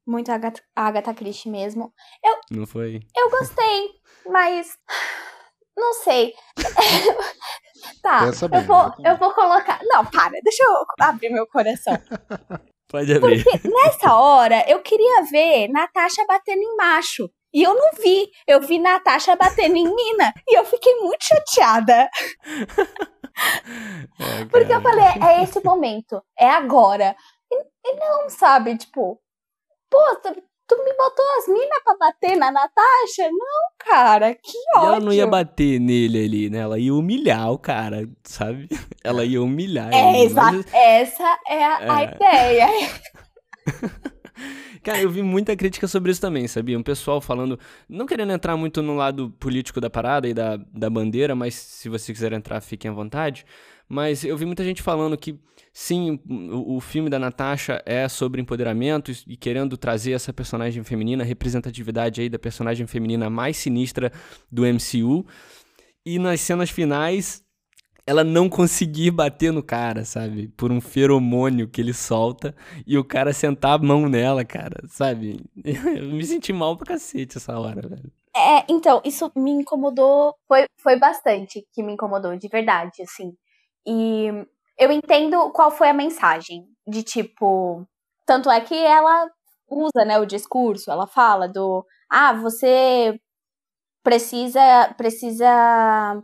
[0.07, 1.93] Muito Agatha, Agatha Christie mesmo.
[2.23, 3.01] Eu, não foi?
[3.17, 3.91] Eu gostei,
[4.27, 4.77] mas.
[5.77, 6.35] Não sei.
[8.03, 9.81] tá, bem, eu, vou, eu vou colocar.
[9.85, 11.97] Não, para, deixa eu abrir meu coração.
[12.93, 13.43] Pode abrir.
[13.43, 17.31] Porque nessa hora eu queria ver Natasha batendo em macho.
[17.55, 18.31] E eu não vi.
[18.47, 20.33] Eu vi Natasha batendo em mina.
[20.47, 22.09] E eu fiquei muito chateada.
[24.21, 26.23] É, Porque eu falei, é esse momento.
[26.39, 27.17] É agora.
[27.51, 29.19] E, e não, sabe, tipo.
[29.91, 29.99] Pô,
[30.77, 33.31] tu me botou as minas pra bater na Natasha?
[33.31, 34.85] Não, cara, que ódio.
[34.85, 36.59] E ela não ia bater nele ali, né?
[36.59, 38.69] Ela ia humilhar o cara, sabe?
[39.05, 40.35] Ela ia humilhar é, ele.
[40.35, 40.65] Mas...
[40.73, 41.91] Essa é a, é.
[41.91, 42.69] a ideia.
[44.83, 46.79] Cara, eu vi muita crítica sobre isso também, sabia?
[46.79, 47.59] Um pessoal falando,
[47.89, 51.89] não querendo entrar muito no lado político da parada e da, da bandeira, mas se
[51.89, 53.45] você quiser entrar, fiquem à vontade.
[53.89, 55.39] Mas eu vi muita gente falando que
[55.73, 61.25] sim, o, filme da Natasha é sobre empoderamento e, e, querendo trazer essa personagem feminina,
[61.25, 64.13] representatividade aí da personagem feminina mais sinistra
[64.51, 65.27] do MCU.
[66.05, 67.43] E nas cenas finais,
[68.07, 70.49] ela não conseguir bater no cara, sabe?
[70.49, 72.55] Por um feromônio que ele solta
[72.87, 75.41] e o cara sentar a mão nela, cara, sabe?
[75.65, 78.13] Eu me senti mal pra cacete essa hora, velho.
[78.35, 83.37] É, então, isso me incomodou, foi, foi bastante que me incomodou, de verdade, assim.
[83.87, 84.29] E
[84.79, 86.67] eu entendo qual foi a mensagem.
[86.87, 87.87] De tipo.
[88.27, 89.29] Tanto é que ela
[89.69, 91.85] usa, né, o discurso, ela fala do.
[92.11, 93.19] Ah, você
[94.03, 94.93] precisa.
[94.97, 96.23] precisa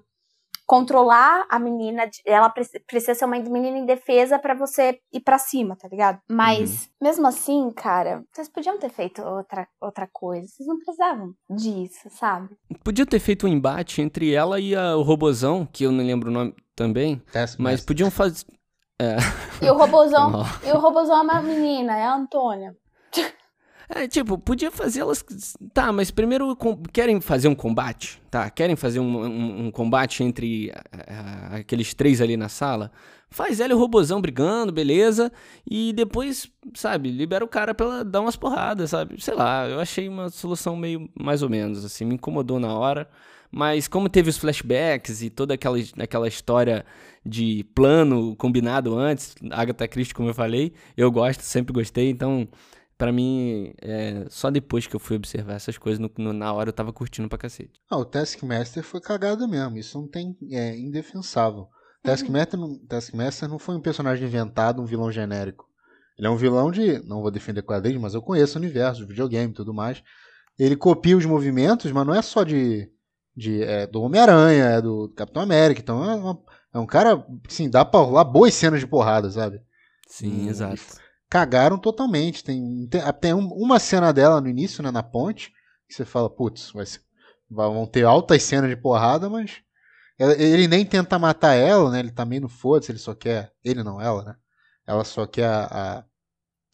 [0.68, 5.88] controlar a menina, ela precisa ser uma menina indefesa para você ir para cima, tá
[5.88, 6.20] ligado?
[6.30, 7.06] Mas uhum.
[7.08, 12.54] mesmo assim, cara, vocês podiam ter feito outra, outra coisa, vocês não precisavam disso, sabe?
[12.84, 16.28] Podia ter feito um embate entre ela e a, o robozão, que eu não lembro
[16.28, 17.20] o nome também,
[17.58, 18.46] mas podiam fazer
[19.00, 19.16] é.
[19.64, 22.76] E o robozão, e o robozão é uma menina, é a Antônia.
[23.90, 25.24] É, tipo, podia fazer elas.
[25.72, 26.54] Tá, mas primeiro
[26.92, 28.20] querem fazer um combate?
[28.30, 32.92] Tá, querem fazer um, um, um combate entre uh, aqueles três ali na sala?
[33.30, 35.32] Faz ela e o robozão brigando, beleza.
[35.66, 39.18] E depois, sabe, libera o cara pra ela dar umas porradas, sabe?
[39.22, 43.08] Sei lá, eu achei uma solução meio mais ou menos, assim, me incomodou na hora.
[43.50, 46.84] Mas como teve os flashbacks e toda aquela, aquela história
[47.24, 52.48] de plano combinado antes, Agatha Christie, como eu falei, eu gosto, sempre gostei, então
[52.98, 56.70] para mim, é, só depois que eu fui observar essas coisas, no, no, na hora
[56.70, 57.80] eu tava curtindo pra cacete.
[57.88, 61.68] Ah, o Taskmaster foi cagada mesmo, isso não tem, é indefensável.
[62.02, 65.64] Taskmaster, não, Taskmaster não foi um personagem inventado, um vilão genérico.
[66.18, 69.52] Ele é um vilão de, não vou defender quadrinhos, mas eu conheço o universo, videogame
[69.52, 70.02] e tudo mais.
[70.58, 72.90] Ele copia os movimentos, mas não é só de,
[73.38, 76.38] de é, do Homem-Aranha, é do Capitão América, então é, uma,
[76.74, 79.60] é um cara, sim, dá pra rolar boas cenas de porrada, sabe?
[80.08, 80.82] Sim, hum, exato
[81.28, 82.42] cagaram totalmente.
[82.42, 85.52] Tem, tem, tem uma cena dela no início, né, na ponte,
[85.86, 86.72] que você fala, putz,
[87.50, 89.62] vão ter altas cenas de porrada, mas
[90.18, 92.00] ele nem tenta matar ela, né?
[92.00, 93.52] Ele também tá não foda-se, ele só quer.
[93.64, 94.36] Ele não, ela, né?
[94.86, 96.04] Ela só quer a, a,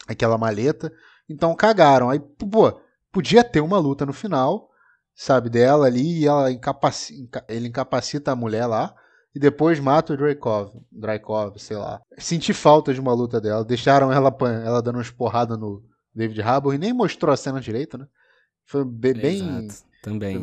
[0.08, 0.90] aquela maleta.
[1.28, 2.08] Então cagaram.
[2.08, 2.80] Aí, pô,
[3.12, 4.70] podia ter uma luta no final,
[5.14, 8.94] sabe, dela ali, e ela incapacita, ele incapacita a mulher lá
[9.34, 12.00] e depois mata o Dracov, Dracov, sei lá.
[12.16, 13.64] Senti falta de uma luta dela.
[13.64, 14.34] Deixaram ela,
[14.64, 15.82] ela dando umas porradas no
[16.14, 18.06] David Harbour e nem mostrou a cena direita, né?
[18.64, 19.68] Foi bem, bem
[20.02, 20.38] também.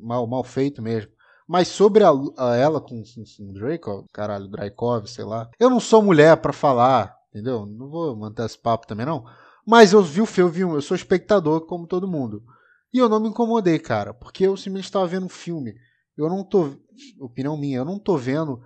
[0.00, 1.12] Mal, mal, feito mesmo.
[1.46, 5.48] Mas sobre a, a ela com, o Dracov, caralho, Dracov, sei lá.
[5.60, 7.66] Eu não sou mulher para falar, entendeu?
[7.66, 9.26] Não vou manter esse papo também não.
[9.64, 12.42] Mas eu vi o filme, eu sou espectador como todo mundo.
[12.96, 15.74] E eu não me incomodei, cara, porque eu simplesmente estava vendo um filme
[16.16, 16.74] eu não tô.
[17.20, 18.62] Opinião minha, eu não tô vendo.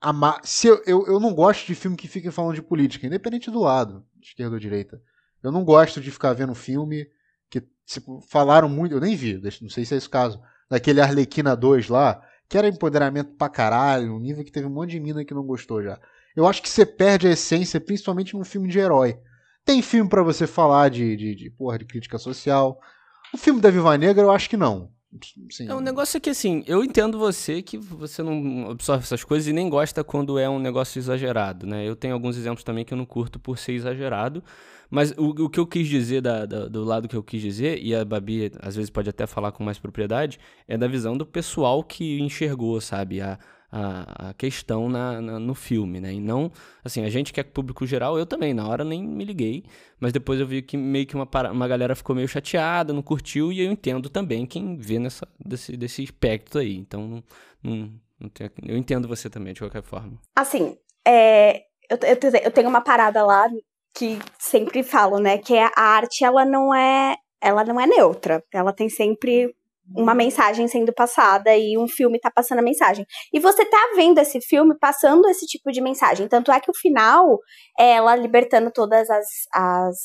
[0.00, 3.50] A Se eu, eu, eu não gosto de filme que fica falando de política, independente
[3.50, 5.00] do lado, esquerda ou direita.
[5.42, 7.06] Eu não gosto de ficar vendo filme
[7.48, 11.56] que tipo, falaram muito, eu nem vi, não sei se é esse caso, daquele Arlequina
[11.56, 15.24] 2 lá, que era empoderamento pra caralho, um nível que teve um monte de mina
[15.24, 15.98] que não gostou já.
[16.36, 19.18] Eu acho que você perde a essência, principalmente num filme de herói.
[19.64, 22.78] Tem filme para você falar de, de, de, porra, de crítica social.
[23.32, 24.90] O filme da Viva Negra eu acho que não.
[25.50, 25.68] Sim.
[25.68, 29.48] É, um negócio é que, assim, eu entendo você que você não absorve essas coisas
[29.48, 31.88] e nem gosta quando é um negócio exagerado, né?
[31.88, 34.44] Eu tenho alguns exemplos também que eu não curto por ser exagerado,
[34.90, 37.82] mas o, o que eu quis dizer da, da, do lado que eu quis dizer,
[37.82, 41.24] e a Babi às vezes pode até falar com mais propriedade, é da visão do
[41.24, 43.38] pessoal que enxergou, sabe, a,
[43.70, 46.12] a, a questão na, na, no filme, né?
[46.12, 46.50] E não,
[46.82, 49.64] assim, a gente que é público geral, eu também, na hora nem me liguei,
[50.00, 53.52] mas depois eu vi que meio que uma, uma galera ficou meio chateada, não curtiu,
[53.52, 56.76] e eu entendo também quem vê nessa, desse, desse aspecto aí.
[56.76, 57.24] Então, não,
[57.62, 60.18] não, não tenho, eu entendo você também, de qualquer forma.
[60.34, 63.48] Assim, é, eu, eu, eu tenho uma parada lá
[63.94, 65.38] que sempre falo, né?
[65.38, 68.42] Que é a arte, ela não é ela não é neutra.
[68.52, 69.54] Ela tem sempre
[69.96, 73.06] uma mensagem sendo passada e um filme tá passando a mensagem.
[73.32, 76.28] E você tá vendo esse filme passando esse tipo de mensagem.
[76.28, 77.38] Tanto é que o final
[77.78, 79.96] é ela libertando todas as, as,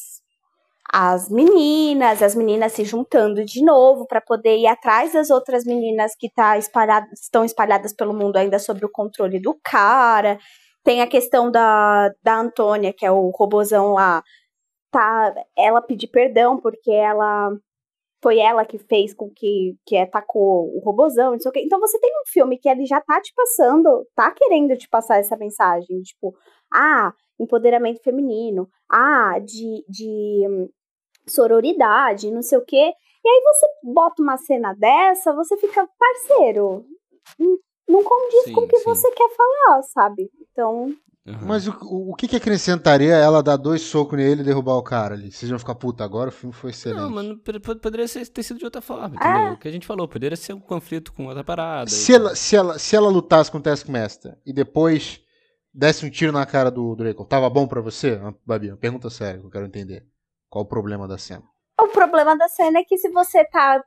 [0.91, 6.13] as meninas, as meninas se juntando de novo para poder ir atrás das outras meninas
[6.17, 10.37] que tá espalhado, estão espalhadas pelo mundo ainda sob o controle do cara.
[10.83, 14.23] Tem a questão da, da Antônia, que é o robozão lá.
[14.91, 17.49] Tá, ela pedir perdão porque ela
[18.23, 21.61] foi ela que fez com que, que atacou o robozão, não sei o quê.
[21.61, 25.17] Então você tem um filme que ele já tá te passando, tá querendo te passar
[25.17, 26.33] essa mensagem, tipo,
[26.73, 30.69] ah, empoderamento feminino, ah, de, de hum,
[31.27, 32.93] sororidade, não sei o quê.
[33.25, 36.85] E aí você bota uma cena dessa, você fica parceiro.
[37.89, 38.85] Não condiz sim, com o que sim.
[38.85, 40.31] você quer falar, sabe?
[40.49, 40.95] Então,
[41.25, 41.37] Uhum.
[41.41, 45.13] Mas o, o que, que acrescentaria ela dar dois socos nele e derrubar o cara
[45.15, 45.31] ali?
[45.31, 46.29] Vocês vão ficar puta agora?
[46.29, 46.99] O filme foi excelente.
[46.99, 47.27] Não, mas
[47.81, 49.41] poderia ser, ter sido de outra forma, entendeu?
[49.41, 49.53] Ah.
[49.53, 51.89] O que a gente falou, poderia ser um conflito com outra parada.
[51.89, 55.21] Se ela, se, ela, se ela lutasse com o Taskmaster e depois
[55.73, 58.19] desse um tiro na cara do Draco, tava bom para você?
[58.45, 60.05] Babi, uma pergunta séria que eu quero entender.
[60.49, 61.43] Qual o problema da cena?
[61.79, 63.81] O problema da cena é que se você tá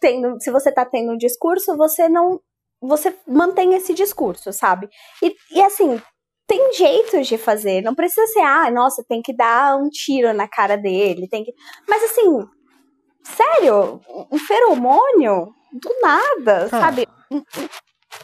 [0.00, 2.40] tendo, se você tá tendo um discurso, você não
[2.80, 4.88] você mantém esse discurso, sabe?
[5.22, 6.00] E, e assim,
[6.48, 7.82] tem jeitos de fazer.
[7.82, 11.28] Não precisa ser, ah, nossa, tem que dar um tiro na cara dele.
[11.28, 11.52] Tem que...
[11.86, 12.42] Mas assim,
[13.22, 14.00] sério,
[14.32, 16.68] um feromônio do nada, ah.
[16.68, 17.06] sabe?
[17.30, 17.42] Um,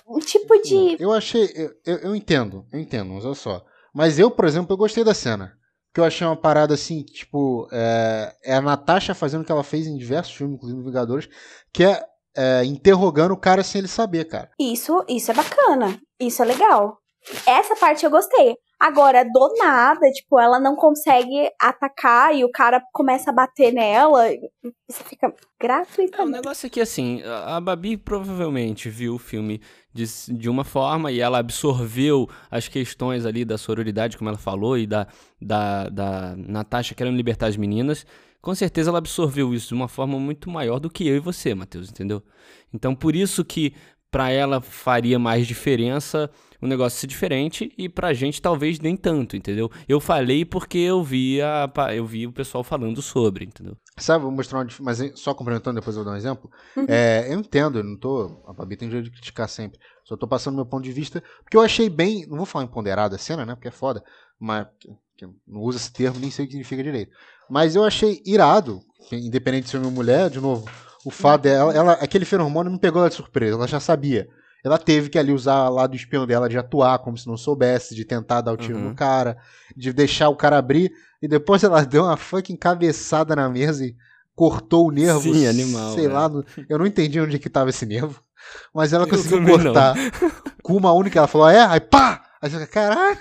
[0.09, 0.97] um, tipo de.
[0.99, 1.51] Eu achei.
[1.85, 3.63] Eu, eu entendo, eu entendo, mas olha só.
[3.95, 5.53] Mas eu, por exemplo, eu gostei da cena.
[5.93, 9.63] Que eu achei uma parada assim, tipo, é, é a Natasha fazendo o que ela
[9.63, 11.29] fez em diversos filmes, inclusive Vingadores,
[11.73, 12.03] que é,
[12.37, 14.51] é interrogando o cara sem ele saber, cara.
[14.59, 16.01] Isso, isso é bacana.
[16.19, 16.99] Isso é legal.
[17.47, 18.57] Essa parte eu gostei.
[18.79, 24.25] Agora, do nada, tipo, ela não consegue atacar e o cara começa a bater nela.
[24.89, 26.21] Você fica gratuitamente.
[26.21, 29.63] É, o negócio é que, assim, a Babi provavelmente viu o filme
[29.93, 34.77] de, de uma forma e ela absorveu as questões ali da sororidade, como ela falou,
[34.77, 35.07] e da,
[35.41, 38.05] da, da Natasha querendo libertar as meninas.
[38.43, 41.55] Com certeza ela absorveu isso de uma forma muito maior do que eu e você,
[41.55, 42.23] Matheus, entendeu?
[42.75, 43.73] Então, por isso que
[44.11, 46.31] para ela faria mais diferença
[46.65, 49.71] o negócio ser diferente e pra gente talvez nem tanto, entendeu?
[49.87, 53.77] Eu falei porque eu vi, a, eu vi o pessoal falando sobre, entendeu?
[53.99, 56.51] Sabe, vou mostrar uma mas só complementando, depois eu vou dar um exemplo.
[56.75, 56.87] Uhum.
[56.89, 58.43] É, eu entendo, eu não tô.
[58.49, 59.79] A Babi tem jeito de criticar sempre.
[60.05, 62.27] Só tô passando meu ponto de vista, porque eu achei bem.
[62.27, 63.55] Não vou falar empoderada a cena, né?
[63.55, 64.03] Porque é foda.
[64.41, 64.67] Mas
[65.47, 67.13] não usa esse termo, nem sei o que significa direito.
[67.49, 68.81] Mas eu achei irado,
[69.13, 70.67] independente de ser uma mulher, de novo,
[71.05, 74.27] o fato dela, ela, aquele feromônio não pegou ela de surpresa, ela já sabia.
[74.65, 77.95] Ela teve que ali usar lá do espião dela de atuar como se não soubesse,
[77.95, 78.89] de tentar dar o tiro uhum.
[78.89, 79.37] no cara,
[79.77, 80.91] de deixar o cara abrir,
[81.21, 83.95] e depois ela deu uma fucking cabeçada na mesa e
[84.35, 85.21] cortou o nervo.
[85.21, 85.93] Sim, animal.
[85.95, 86.31] Sei lá,
[86.67, 88.23] eu não entendi onde é que tava esse nervo.
[88.75, 89.95] Mas ela eu conseguiu cortar
[90.63, 91.19] com uma única.
[91.19, 91.61] Ela falou, é?
[91.67, 92.25] Aí pá!
[92.41, 93.19] Aí você fica, caralho!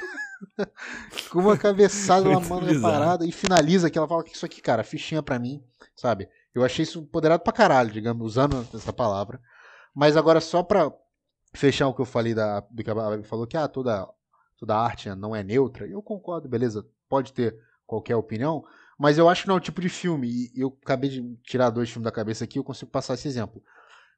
[1.29, 4.83] com uma cabeçada na mão parada e finaliza que ela fala que isso aqui, cara,
[4.83, 5.61] fichinha pra mim,
[5.95, 6.27] sabe?
[6.53, 9.39] Eu achei isso empoderado pra caralho, digamos, usando essa palavra.
[9.95, 10.91] Mas agora, só pra
[11.53, 14.07] fechar o que eu falei da, do que a Babi falou, que ah, toda,
[14.57, 15.87] toda arte não é neutra.
[15.87, 18.63] Eu concordo, beleza, pode ter qualquer opinião,
[18.97, 20.27] mas eu acho que não é o tipo de filme.
[20.27, 23.61] E eu acabei de tirar dois filmes da cabeça aqui, eu consigo passar esse exemplo.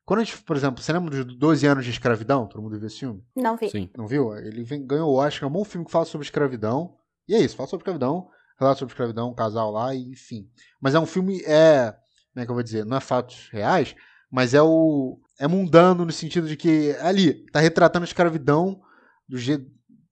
[0.06, 2.48] Quando a gente, por exemplo, você lembra dos 12 anos de escravidão?
[2.48, 3.24] Todo mundo viu esse filme?
[3.36, 3.70] Não vi.
[3.72, 3.90] Sim.
[3.98, 4.36] Não viu?
[4.38, 6.96] Ele vem, ganhou o Oscar, é um bom filme que fala sobre escravidão.
[7.28, 8.30] E é isso, fala sobre escravidão,
[8.60, 10.48] relata sobre escravidão, um casal lá, e, enfim.
[10.80, 11.92] Mas é um filme, é.
[12.34, 12.86] Como é que eu vou dizer?
[12.86, 13.96] Não é fatos reais,
[14.30, 15.20] mas é o.
[15.40, 18.80] É mundano no sentido de que ali tá retratando a escravidão
[19.28, 19.70] do jeito,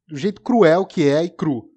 [0.07, 1.69] do jeito cruel que é e cru.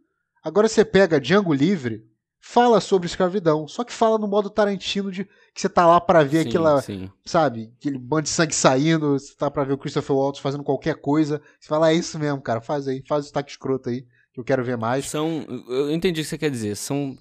[0.42, 2.04] Agora você pega Django Livre,
[2.40, 6.22] fala sobre escravidão, só que fala no modo Tarantino de que você tá lá para
[6.22, 7.10] ver sim, aquela, sim.
[7.24, 10.94] sabe, aquele bando de sangue saindo, você tá para ver o Christopher Waltz fazendo qualquer
[11.00, 14.38] coisa, você fala, é isso mesmo, cara, faz aí, faz o destaque escroto aí, que
[14.38, 15.08] eu quero ver mais.
[15.08, 17.16] São, eu entendi o que você quer dizer, são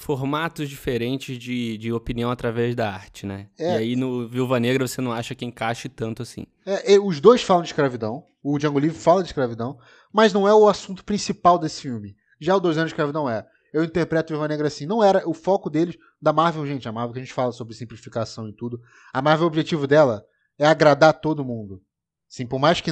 [0.00, 3.48] formatos diferentes de, de opinião através da arte, né?
[3.58, 3.74] É.
[3.74, 6.46] E aí no Viúva Negra você não acha que encaixe tanto assim.
[6.64, 9.78] É, os dois falam de escravidão, o Django Livre fala de escravidão,
[10.10, 12.16] mas não é o assunto principal desse filme.
[12.40, 14.86] Já o Dois Anos de Escravidão é eu interpreto o Viúva Negra assim.
[14.86, 16.88] Não era o foco deles, da Marvel, gente.
[16.88, 18.80] A Marvel que a gente fala sobre simplificação e tudo.
[19.12, 20.24] A Marvel, o objetivo dela
[20.58, 21.82] é agradar todo mundo.
[22.26, 22.90] Sim, por mais que,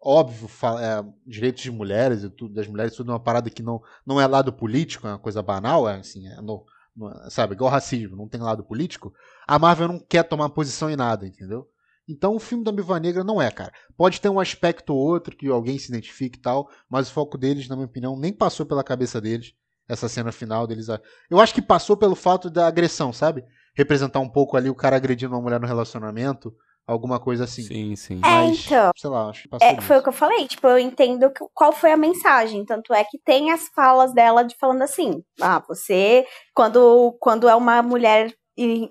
[0.00, 0.48] óbvio,
[0.78, 4.20] é, direitos de mulheres e tudo, das mulheres, tudo é uma parada que não, não
[4.20, 6.64] é lado político, é uma coisa banal, é assim, é no,
[6.96, 9.12] no, sabe, igual racismo, não tem lado político.
[9.46, 11.68] A Marvel não quer tomar posição em nada, entendeu?
[12.08, 13.72] Então o filme da Viúva Negra não é, cara.
[13.96, 17.38] Pode ter um aspecto ou outro que alguém se identifique e tal, mas o foco
[17.38, 19.54] deles, na minha opinião, nem passou pela cabeça deles
[19.88, 20.86] essa cena final deles.
[21.28, 23.44] Eu acho que passou pelo fato da agressão, sabe?
[23.74, 26.54] Representar um pouco ali o cara agredindo uma mulher no relacionamento,
[26.90, 27.62] alguma coisa assim.
[27.62, 28.20] Sim, sim.
[28.24, 28.90] É, Mas, então.
[28.96, 29.68] Sei lá, acho que passou.
[29.68, 32.64] É, foi o que eu falei, tipo, eu entendo que, qual foi a mensagem.
[32.64, 37.54] Tanto é que tem as falas dela de falando assim: ah, você, quando, quando é
[37.54, 38.34] uma mulher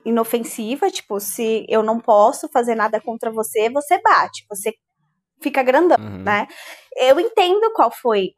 [0.05, 4.73] inofensiva, tipo, se eu não posso fazer nada contra você, você bate, você
[5.41, 6.23] fica grandão, uhum.
[6.23, 6.47] né?
[6.97, 8.33] Eu entendo qual foi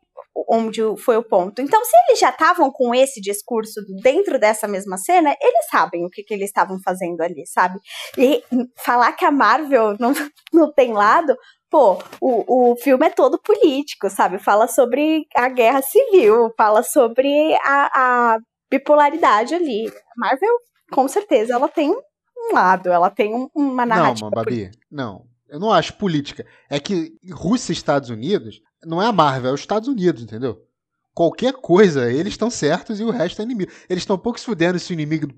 [0.47, 1.61] onde foi o ponto.
[1.61, 6.09] Então, se eles já estavam com esse discurso dentro dessa mesma cena, eles sabem o
[6.09, 7.79] que, que eles estavam fazendo ali, sabe?
[8.17, 8.43] E
[8.83, 10.13] falar que a Marvel não,
[10.53, 11.35] não tem lado,
[11.69, 14.39] pô, o, o filme é todo político, sabe?
[14.39, 18.39] Fala sobre a guerra civil, fala sobre a, a
[18.69, 19.87] bipolaridade ali.
[19.87, 20.55] A Marvel,
[20.91, 24.25] com certeza, ela tem um lado, ela tem uma narrativa.
[24.25, 25.30] Não, Babi, não.
[25.51, 26.45] Eu não acho política.
[26.69, 30.65] É que Rússia e Estados Unidos não é a Marvel, é os Estados Unidos, entendeu?
[31.13, 33.69] Qualquer coisa, eles estão certos e o resto é inimigo.
[33.89, 35.35] Eles estão pouco se fudendo se o inimigo do,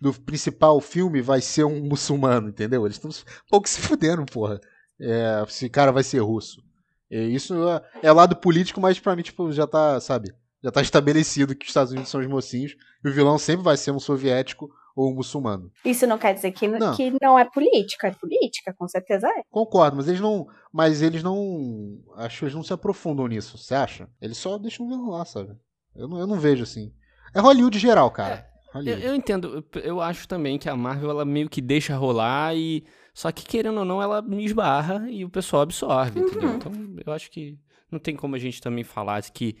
[0.00, 2.86] do, principal filme vai ser um muçulmano, entendeu?
[2.86, 3.10] Eles estão
[3.50, 4.60] pouco se fudendo, porra.
[5.00, 6.62] É, se cara vai ser russo.
[7.10, 10.32] E isso é, é lado político, mas pra mim, tipo, já tá, sabe?
[10.62, 13.76] Já tá estabelecido que os Estados Unidos são os mocinhos e o vilão sempre vai
[13.76, 15.70] ser um soviético ou muçulmano.
[15.84, 16.94] Isso não quer dizer que não.
[16.96, 19.42] que não é política, é política, com certeza é.
[19.48, 23.76] Concordo, mas eles não, mas eles não, acho que eles não se aprofundam nisso, você
[23.76, 24.08] acha?
[24.20, 25.56] Eles só deixam lá, sabe?
[25.94, 26.92] Eu não, eu não vejo assim.
[27.32, 28.44] É Hollywood geral, cara.
[28.74, 32.56] É, eu, eu, entendo, eu acho também que a Marvel ela meio que deixa rolar
[32.56, 32.84] e
[33.14, 36.26] só que querendo ou não ela me esbarra e o pessoal absorve, uhum.
[36.26, 36.54] entendeu?
[36.56, 36.72] Então
[37.06, 37.56] eu acho que
[37.90, 39.56] não tem como a gente também falar que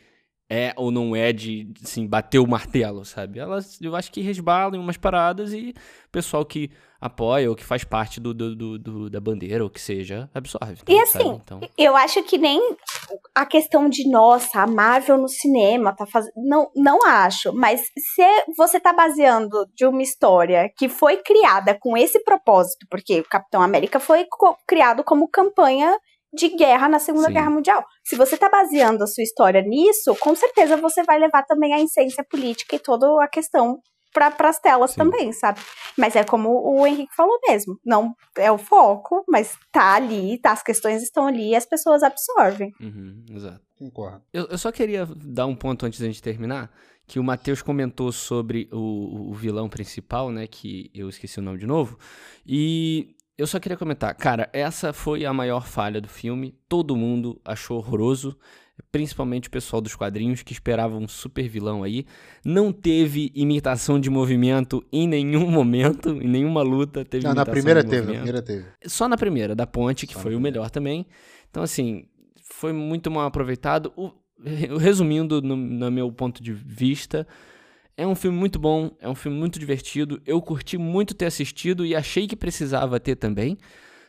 [0.50, 3.38] é ou não é de, assim, bater o martelo, sabe?
[3.38, 5.74] Elas, eu acho que resbalam em umas paradas e
[6.06, 6.70] o pessoal que
[7.00, 10.76] apoia ou que faz parte do, do, do, do da bandeira ou que seja, absorve.
[10.76, 11.60] Tá, e assim, então...
[11.76, 12.60] eu acho que nem
[13.34, 16.32] a questão de, nossa, a Marvel no cinema tá fazendo.
[16.36, 17.52] Não, não acho.
[17.52, 23.20] Mas se você tá baseando de uma história que foi criada com esse propósito, porque
[23.20, 24.26] o Capitão América foi
[24.66, 25.96] criado como campanha
[26.32, 27.34] de guerra na Segunda Sim.
[27.34, 27.84] Guerra Mundial.
[28.04, 31.80] Se você tá baseando a sua história nisso, com certeza você vai levar também a
[31.80, 33.80] essência política e toda a questão
[34.12, 34.96] para as telas Sim.
[34.96, 35.60] também, sabe?
[35.96, 40.52] Mas é como o Henrique falou mesmo, não é o foco, mas tá ali, tá,
[40.52, 42.72] as questões estão ali e as pessoas absorvem.
[42.80, 43.60] Uhum, exato.
[43.78, 44.22] Concordo.
[44.32, 46.70] Eu, eu só queria dar um ponto antes da gente terminar,
[47.06, 51.58] que o Matheus comentou sobre o, o vilão principal, né, que eu esqueci o nome
[51.58, 51.96] de novo,
[52.46, 57.40] e eu só queria comentar, cara, essa foi a maior falha do filme, todo mundo
[57.44, 58.36] achou horroroso,
[58.90, 62.04] principalmente o pessoal dos quadrinhos que esperava um super vilão aí.
[62.44, 67.84] Não teve imitação de movimento em nenhum momento, em nenhuma luta teve Não, na primeira
[67.84, 68.64] teve, na primeira teve.
[68.86, 71.06] Só na primeira, da ponte, que Só foi o melhor também.
[71.48, 72.06] Então, assim,
[72.42, 73.92] foi muito mal aproveitado.
[73.96, 74.10] O,
[74.78, 77.26] resumindo, no, no meu ponto de vista,
[77.98, 80.22] é um filme muito bom, é um filme muito divertido.
[80.24, 83.58] Eu curti muito ter assistido e achei que precisava ter também.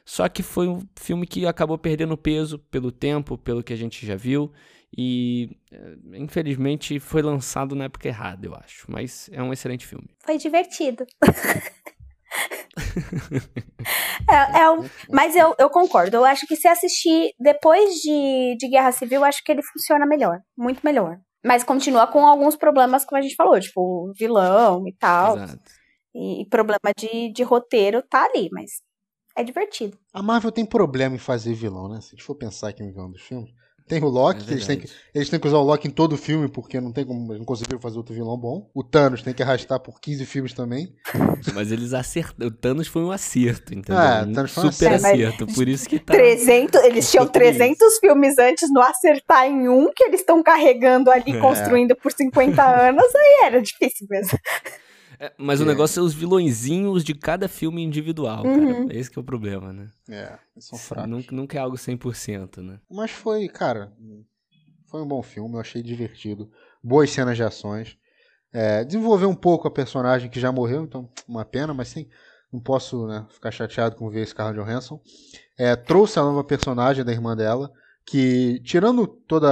[0.06, 4.06] Só que foi um filme que acabou perdendo peso pelo tempo, pelo que a gente
[4.06, 4.52] já viu.
[4.96, 8.86] E eh, infelizmente foi lançado na época errada, eu acho.
[8.88, 10.08] Mas é um excelente filme.
[10.24, 11.08] Foi divertido.
[14.30, 16.16] é, é um, mas eu, eu concordo.
[16.16, 20.42] Eu acho que se assistir depois de, de Guerra Civil, acho que ele funciona melhor.
[20.56, 21.18] Muito melhor.
[21.44, 25.38] Mas continua com alguns problemas, como a gente falou, tipo vilão e tal.
[25.38, 25.72] Exato.
[26.14, 28.82] E, e problema de, de roteiro tá ali, mas
[29.36, 29.98] é divertido.
[30.14, 32.02] A Marvel tem problema em fazer vilão, né?
[32.02, 33.52] Se a gente for pensar aqui no vilão dos filmes.
[33.90, 36.14] Tem o Loki, é eles, têm que, eles têm que usar o Loki em todo
[36.14, 38.70] o filme, porque não tem como, não conseguiram fazer outro vilão bom.
[38.72, 40.94] O Thanos tem que arrastar por 15 filmes também.
[41.56, 42.50] Mas eles acertaram.
[42.50, 44.00] O Thanos foi um acerto, entendeu?
[44.00, 46.14] É, o Thanos foi um Super acerto, por isso que tá.
[46.14, 51.32] 300, eles tinham 300 filmes antes no acertar em um que eles estão carregando ali,
[51.36, 51.40] é.
[51.40, 54.38] construindo por 50 anos, aí era difícil mesmo.
[55.20, 55.63] É, mas é.
[55.63, 58.86] o negócio é os vilõezinhos de cada filme individual, uhum.
[58.86, 58.97] cara.
[58.97, 59.89] Esse que é o problema, né?
[60.09, 61.09] É, são fracos.
[61.09, 62.80] Nunca, nunca é algo 100%, né?
[62.89, 63.91] Mas foi, cara,
[64.88, 66.49] foi um bom filme, eu achei divertido.
[66.82, 67.97] Boas cenas de ações.
[68.53, 72.07] É, desenvolver um pouco a personagem que já morreu, então uma pena, mas sim,
[72.51, 75.01] não posso né, ficar chateado com ver Scarlett Johansson.
[75.57, 77.72] É, trouxe a nova personagem da irmã dela,
[78.05, 79.45] que, tirando todo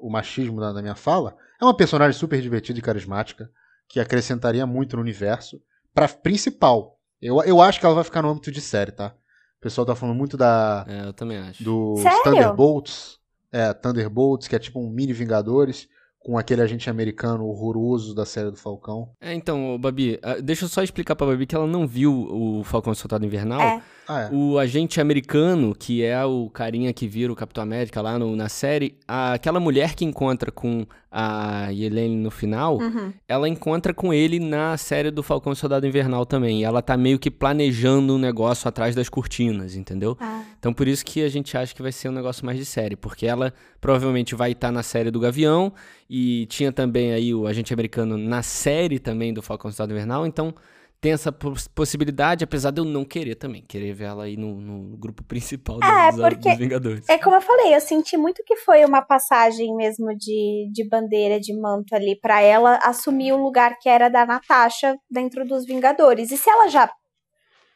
[0.00, 3.48] o machismo da, da minha fala, é uma personagem super divertida e carismática
[3.88, 5.60] que acrescentaria muito no universo.
[5.94, 6.98] Pra principal.
[7.20, 9.14] Eu, eu acho que ela vai ficar no âmbito de série, tá?
[9.58, 10.84] O pessoal tá falando muito da.
[10.88, 11.64] É, eu também acho.
[11.64, 13.18] Do Thunderbolts.
[13.50, 15.88] É, Thunderbolts, que é tipo um mini Vingadores
[16.26, 19.10] com aquele agente americano horroroso da série do Falcão.
[19.20, 22.64] É, então, Babi, ah, deixa eu só explicar pra Babi que ela não viu o
[22.64, 23.60] Falcão Soltado Invernal.
[23.60, 23.80] É.
[24.08, 24.30] Ah, é.
[24.32, 28.48] O agente americano, que é o carinha que vira o Capitão América lá no, na
[28.48, 30.84] série, a, aquela mulher que encontra com
[31.18, 33.10] a Helene no final, uhum.
[33.26, 36.60] ela encontra com ele na série do Falcão Soldado Invernal também.
[36.60, 40.14] E ela tá meio que planejando um negócio atrás das cortinas, entendeu?
[40.20, 40.42] Ah.
[40.58, 42.96] Então por isso que a gente acha que vai ser um negócio mais de série,
[42.96, 45.72] porque ela provavelmente vai estar tá na série do Gavião
[46.08, 50.54] e tinha também aí o agente americano na série também do Falcão Soldado Invernal, então
[51.00, 51.30] tem essa
[51.74, 55.78] possibilidade, apesar de eu não querer também, querer ver ela aí no, no grupo principal
[55.82, 57.08] é, dos, porque dos Vingadores.
[57.08, 61.38] É como eu falei, eu senti muito que foi uma passagem mesmo de, de bandeira,
[61.38, 66.30] de manto ali, para ela assumir o lugar que era da Natasha dentro dos Vingadores.
[66.30, 66.90] E se ela já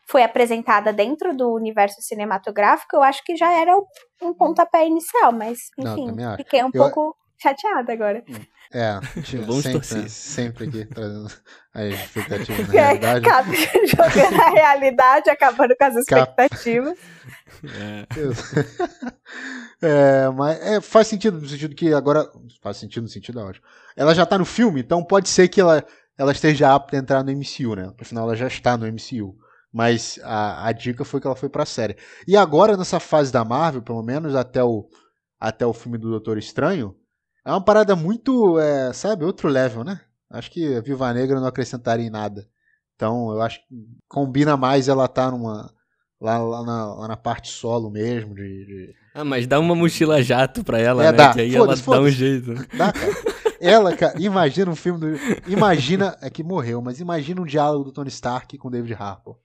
[0.08, 3.72] foi apresentada dentro do universo cinematográfico, eu acho que já era
[4.20, 6.82] um pontapé inicial, mas enfim, não, fiquei um eu...
[6.82, 8.24] pouco chateada agora.
[8.72, 10.08] É, tinha Vamos sempre, torcer.
[10.08, 11.26] sempre aqui trazendo
[11.74, 13.24] as expectativas na é, realidade.
[13.24, 13.56] Cabe,
[13.86, 16.98] jogando a realidade, acabando com as expectativas.
[17.64, 18.06] É.
[19.82, 22.30] é, mas é, faz sentido no sentido que agora.
[22.62, 23.66] Faz sentido no sentido, ótimo.
[23.96, 25.84] Ela já tá no filme, então pode ser que ela,
[26.16, 27.92] ela esteja apta a entrar no MCU, né?
[28.00, 29.36] Afinal, ela já está no MCU.
[29.72, 31.96] Mas a, a dica foi que ela foi pra série.
[32.26, 34.88] E agora, nessa fase da Marvel, pelo menos até o,
[35.38, 36.96] até o filme do Doutor Estranho,
[37.44, 40.00] é uma parada muito, é, sabe, outro level, né?
[40.30, 42.46] Acho que a Viva Negra não acrescentaria em nada.
[42.94, 43.74] Então, eu acho que
[44.08, 45.72] combina mais ela estar tá numa.
[46.20, 48.34] Lá, lá, na, lá na parte solo mesmo.
[48.34, 51.16] De, de, Ah, mas dá uma mochila jato pra ela, é, né?
[51.16, 51.32] Dá.
[51.32, 52.54] Que aí ela dá um jeito.
[52.76, 53.40] Dá, cara.
[53.58, 55.50] Ela, cara, imagina um filme do.
[55.50, 56.16] Imagina.
[56.20, 59.38] É que morreu, mas imagina um diálogo do Tony Stark com o David Harbour.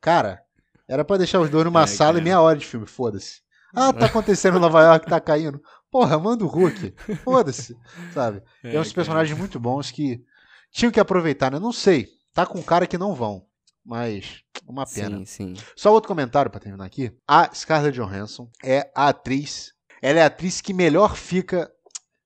[0.00, 0.40] Cara,
[0.88, 2.20] era pra deixar os dois numa é, sala cara.
[2.20, 3.40] e meia hora de filme, foda-se.
[3.72, 5.60] Ah, tá acontecendo em Nova York, tá caindo.
[5.90, 6.94] Porra, manda o Hulk.
[7.24, 7.76] Foda-se,
[8.12, 8.42] sabe?
[8.62, 10.22] É, Tem uns personagens muito bons que
[10.70, 11.58] tinham que aproveitar, né?
[11.58, 12.08] Não sei.
[12.32, 13.44] Tá com cara que não vão.
[13.84, 15.18] Mas, uma pena.
[15.18, 15.54] Sim, sim.
[15.74, 17.12] Só outro comentário para terminar aqui.
[17.26, 21.70] A Scarlett Johansson é a atriz ela é a atriz que melhor fica.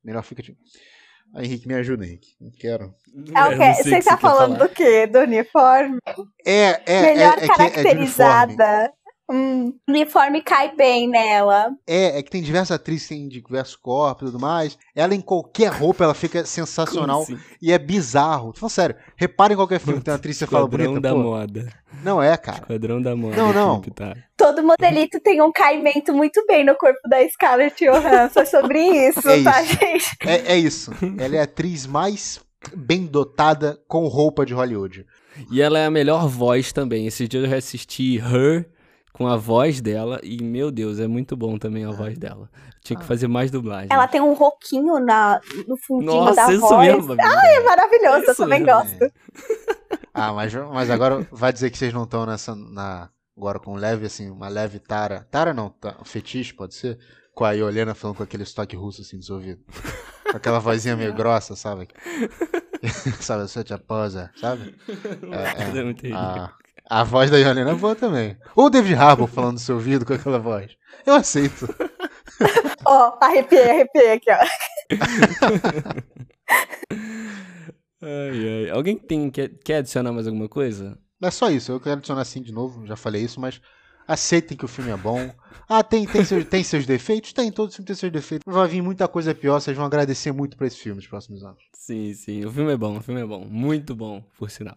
[0.02, 0.42] Melhor fica.
[0.42, 0.58] Tipo...
[1.34, 2.36] Ah, Henrique, me ajuda, Henrique.
[2.40, 2.94] Não quero.
[3.34, 3.82] É o quê?
[3.82, 5.06] Você tá falando do quê?
[5.06, 5.98] Do uniforme?
[6.46, 7.02] É, é.
[7.02, 8.92] Melhor é, é caracterizada.
[9.30, 11.70] É Hum, uniforme cai bem nela.
[11.86, 14.76] É, é que tem diversas atrizes tem diversos corpos e tudo mais.
[14.94, 17.22] Ela em qualquer roupa, ela fica sensacional.
[17.22, 17.38] Assim?
[17.60, 18.52] E é bizarro.
[18.52, 21.00] Tô falando sério, reparem em qualquer filme que tem uma atriz que você fala bonita.
[21.00, 21.18] da pô.
[21.18, 21.72] moda.
[22.02, 22.58] Não é, cara.
[22.58, 23.36] Esquadrão da moda.
[23.36, 23.80] Não, não.
[23.80, 24.14] Tá.
[24.36, 28.40] Todo modelito tem um caimento muito bem no corpo da Scarlett Johansson.
[28.40, 29.72] É sobre isso, É tá, isso.
[29.80, 30.16] gente?
[30.26, 30.90] É, é isso.
[31.18, 32.40] Ela é a atriz mais
[32.74, 35.06] bem dotada com roupa de Hollywood.
[35.50, 37.06] E ela é a melhor voz também.
[37.06, 38.68] Esse dia eu reassisti Her
[39.14, 42.50] com a voz dela e, meu Deus, é muito bom também a voz dela.
[42.82, 43.88] Tinha que fazer mais dublagem.
[43.90, 46.86] Ela tem um roquinho na, no fundinho Nossa, da isso voz.
[46.86, 47.16] mesmo.
[47.18, 48.80] Ai, é maravilhoso, eu Isso também mesmo.
[48.80, 49.12] gosto.
[50.12, 52.56] Ah, mas, mas agora vai dizer que vocês não estão nessa.
[52.56, 55.26] Na, agora com leve, assim, uma leve tara.
[55.30, 56.98] Tara não, tá, fetiche, pode ser?
[57.34, 59.64] Com a Iolena falando com aquele estoque russo assim dos ouvidos.
[60.30, 61.88] Com aquela vozinha meio grossa, sabe?
[63.20, 64.74] sabe, eu sou tia posa, sabe?
[65.32, 66.16] É, É ridículo.
[66.16, 66.52] A,
[66.88, 68.36] a voz da Iolena é boa também.
[68.54, 70.76] Ou o David Harbour falando no seu ouvido com aquela voz.
[71.06, 71.66] Eu aceito.
[72.86, 74.38] Ó, arrepiei, arrepiei aqui, ó.
[78.02, 78.70] Ai, ai.
[78.70, 80.98] Alguém tem, quer, quer adicionar mais alguma coisa?
[81.22, 83.62] É só isso, eu quero adicionar assim de novo, já falei isso, mas
[84.06, 85.30] aceitem que o filme é bom.
[85.68, 87.32] Ah, tem, tem, seus, tem seus defeitos?
[87.32, 88.52] Tem, todo filme tem seus defeitos.
[88.52, 91.62] Vai vir muita coisa pior, vocês vão agradecer muito por esse filme nos próximos anos.
[91.72, 92.44] Sim, sim.
[92.46, 93.44] O filme é bom, o filme é bom.
[93.44, 94.76] Muito bom, por sinal.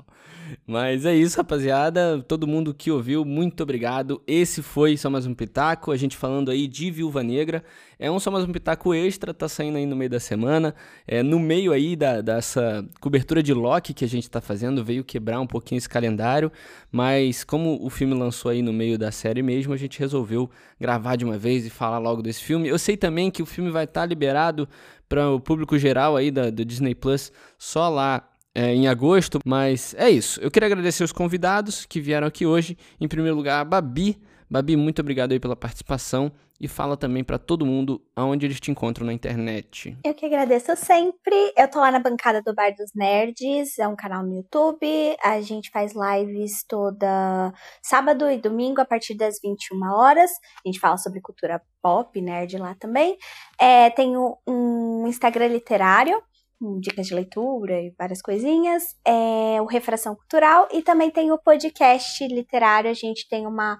[0.66, 2.22] Mas é isso, rapaziada.
[2.28, 4.22] Todo mundo que ouviu, muito obrigado.
[4.28, 5.92] Esse foi Só Mais Um Pitaco.
[5.92, 7.64] A gente falando aí de Viúva Negra.
[7.98, 10.76] É um Só Mais Um Pitaco extra, tá saindo aí no meio da semana.
[11.08, 15.04] É, no meio aí da, dessa cobertura de Loki que a gente tá fazendo, veio
[15.04, 16.52] quebrar um pouquinho esse calendário.
[16.92, 20.50] Mas como o filme lançou aí no meio da série mesmo, a gente resolveu
[20.80, 22.68] gravar de uma vez e falar logo desse filme.
[22.68, 24.68] Eu sei também que o filme vai estar liberado
[25.08, 29.94] para o público geral aí da, do Disney Plus só lá é, em agosto, mas
[29.98, 30.40] é isso.
[30.42, 32.78] Eu queria agradecer os convidados que vieram aqui hoje.
[33.00, 34.20] Em primeiro lugar, a Babi.
[34.50, 38.72] Babi, muito obrigado aí pela participação e fala também para todo mundo aonde eles te
[38.72, 39.98] encontram na internet.
[40.04, 41.54] Eu que agradeço sempre.
[41.56, 44.88] Eu tô lá na bancada do Bar dos Nerds, é um canal no YouTube.
[45.24, 50.32] A gente faz lives toda sábado e domingo a partir das 21 horas.
[50.66, 53.18] A gente fala sobre cultura pop, nerd lá também.
[53.60, 56.22] É, tenho um Instagram literário,
[56.80, 58.96] dicas de leitura e várias coisinhas.
[59.06, 62.90] É o Refração Cultural e também tem o podcast literário.
[62.90, 63.78] A gente tem uma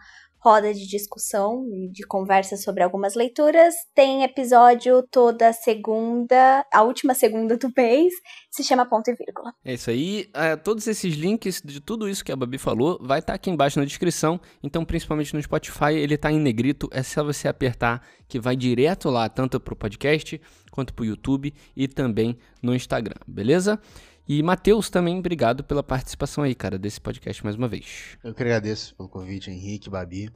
[0.48, 3.76] roda de discussão e de conversa sobre algumas leituras.
[3.94, 8.14] Tem episódio toda segunda, a última segunda do mês,
[8.50, 9.52] se chama Ponto e Vírgula.
[9.66, 10.30] É isso aí.
[10.34, 13.78] É, todos esses links de tudo isso que a Babi falou vai estar aqui embaixo
[13.78, 14.40] na descrição.
[14.64, 16.88] Então, principalmente no Spotify, ele tá em negrito.
[16.92, 20.40] É só você apertar que vai direto lá, tanto pro podcast
[20.72, 23.80] quanto pro YouTube e também no Instagram, beleza?
[24.28, 28.18] E Matheus também, obrigado pela participação aí, cara, desse podcast mais uma vez.
[28.24, 30.30] Eu que agradeço pelo convite, Henrique, Babi.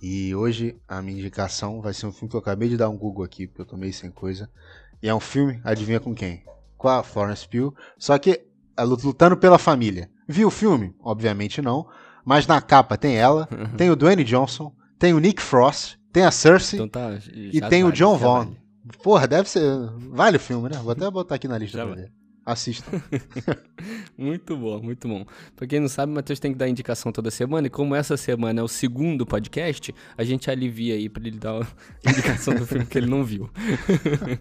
[0.00, 2.96] E hoje a minha indicação vai ser um filme que eu acabei de dar um
[2.98, 4.50] Google aqui, porque eu tô meio sem coisa.
[5.02, 6.44] E é um filme, adivinha com quem?
[6.76, 7.74] Com a Florence Pugh.
[7.98, 8.42] Só que
[8.76, 10.10] é lutando pela família.
[10.28, 10.94] Viu o filme?
[11.00, 11.88] Obviamente não.
[12.24, 13.48] Mas na capa tem ela,
[13.78, 17.18] tem o Dwayne Johnson, tem o Nick Frost, tem a Cersei Então tá.
[17.34, 18.44] e tem o vale, John já Vaughn.
[18.44, 18.58] vale.
[19.02, 19.62] Porra, deve ser.
[20.10, 20.76] Vale o filme, né?
[20.78, 22.06] Vou até botar aqui na lista Já pra vale.
[22.06, 22.25] ver.
[22.46, 23.02] Assistam.
[24.16, 25.26] Muito bom, muito bom.
[25.54, 28.16] Pra quem não sabe, o Matheus tem que dar indicação toda semana, e como essa
[28.16, 31.66] semana é o segundo podcast, a gente alivia aí pra ele dar a
[32.10, 33.50] indicação do filme que ele não viu.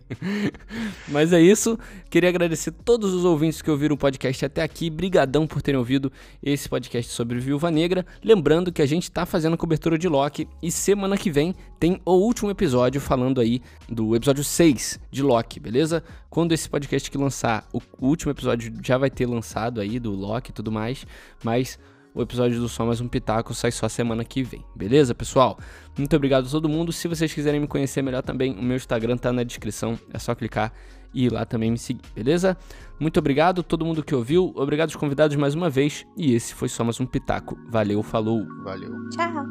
[1.09, 1.77] Mas é isso.
[2.09, 4.89] Queria agradecer todos os ouvintes que ouviram o podcast até aqui.
[4.89, 8.05] Brigadão por terem ouvido esse podcast sobre Viúva Negra.
[8.23, 12.13] Lembrando que a gente tá fazendo cobertura de Loki e semana que vem tem o
[12.13, 16.03] último episódio falando aí do episódio 6 de Loki, beleza?
[16.29, 20.11] Quando esse podcast que lançar, o o último episódio já vai ter lançado aí do
[20.11, 21.05] Loki e tudo mais,
[21.43, 21.79] mas
[22.13, 25.59] o episódio do Só Mais Um Pitaco sai só semana que vem, beleza, pessoal?
[25.97, 26.93] Muito obrigado a todo mundo.
[26.93, 30.33] Se vocês quiserem me conhecer melhor também, o meu Instagram tá na descrição, é só
[30.33, 30.71] clicar
[31.13, 32.57] e ir lá também me seguir, beleza?
[32.99, 36.53] Muito obrigado a todo mundo que ouviu, obrigado aos convidados mais uma vez, e esse
[36.53, 37.57] foi Só Mais Um Pitaco.
[37.69, 38.45] Valeu, falou!
[38.63, 39.09] Valeu.
[39.09, 39.45] Tchau!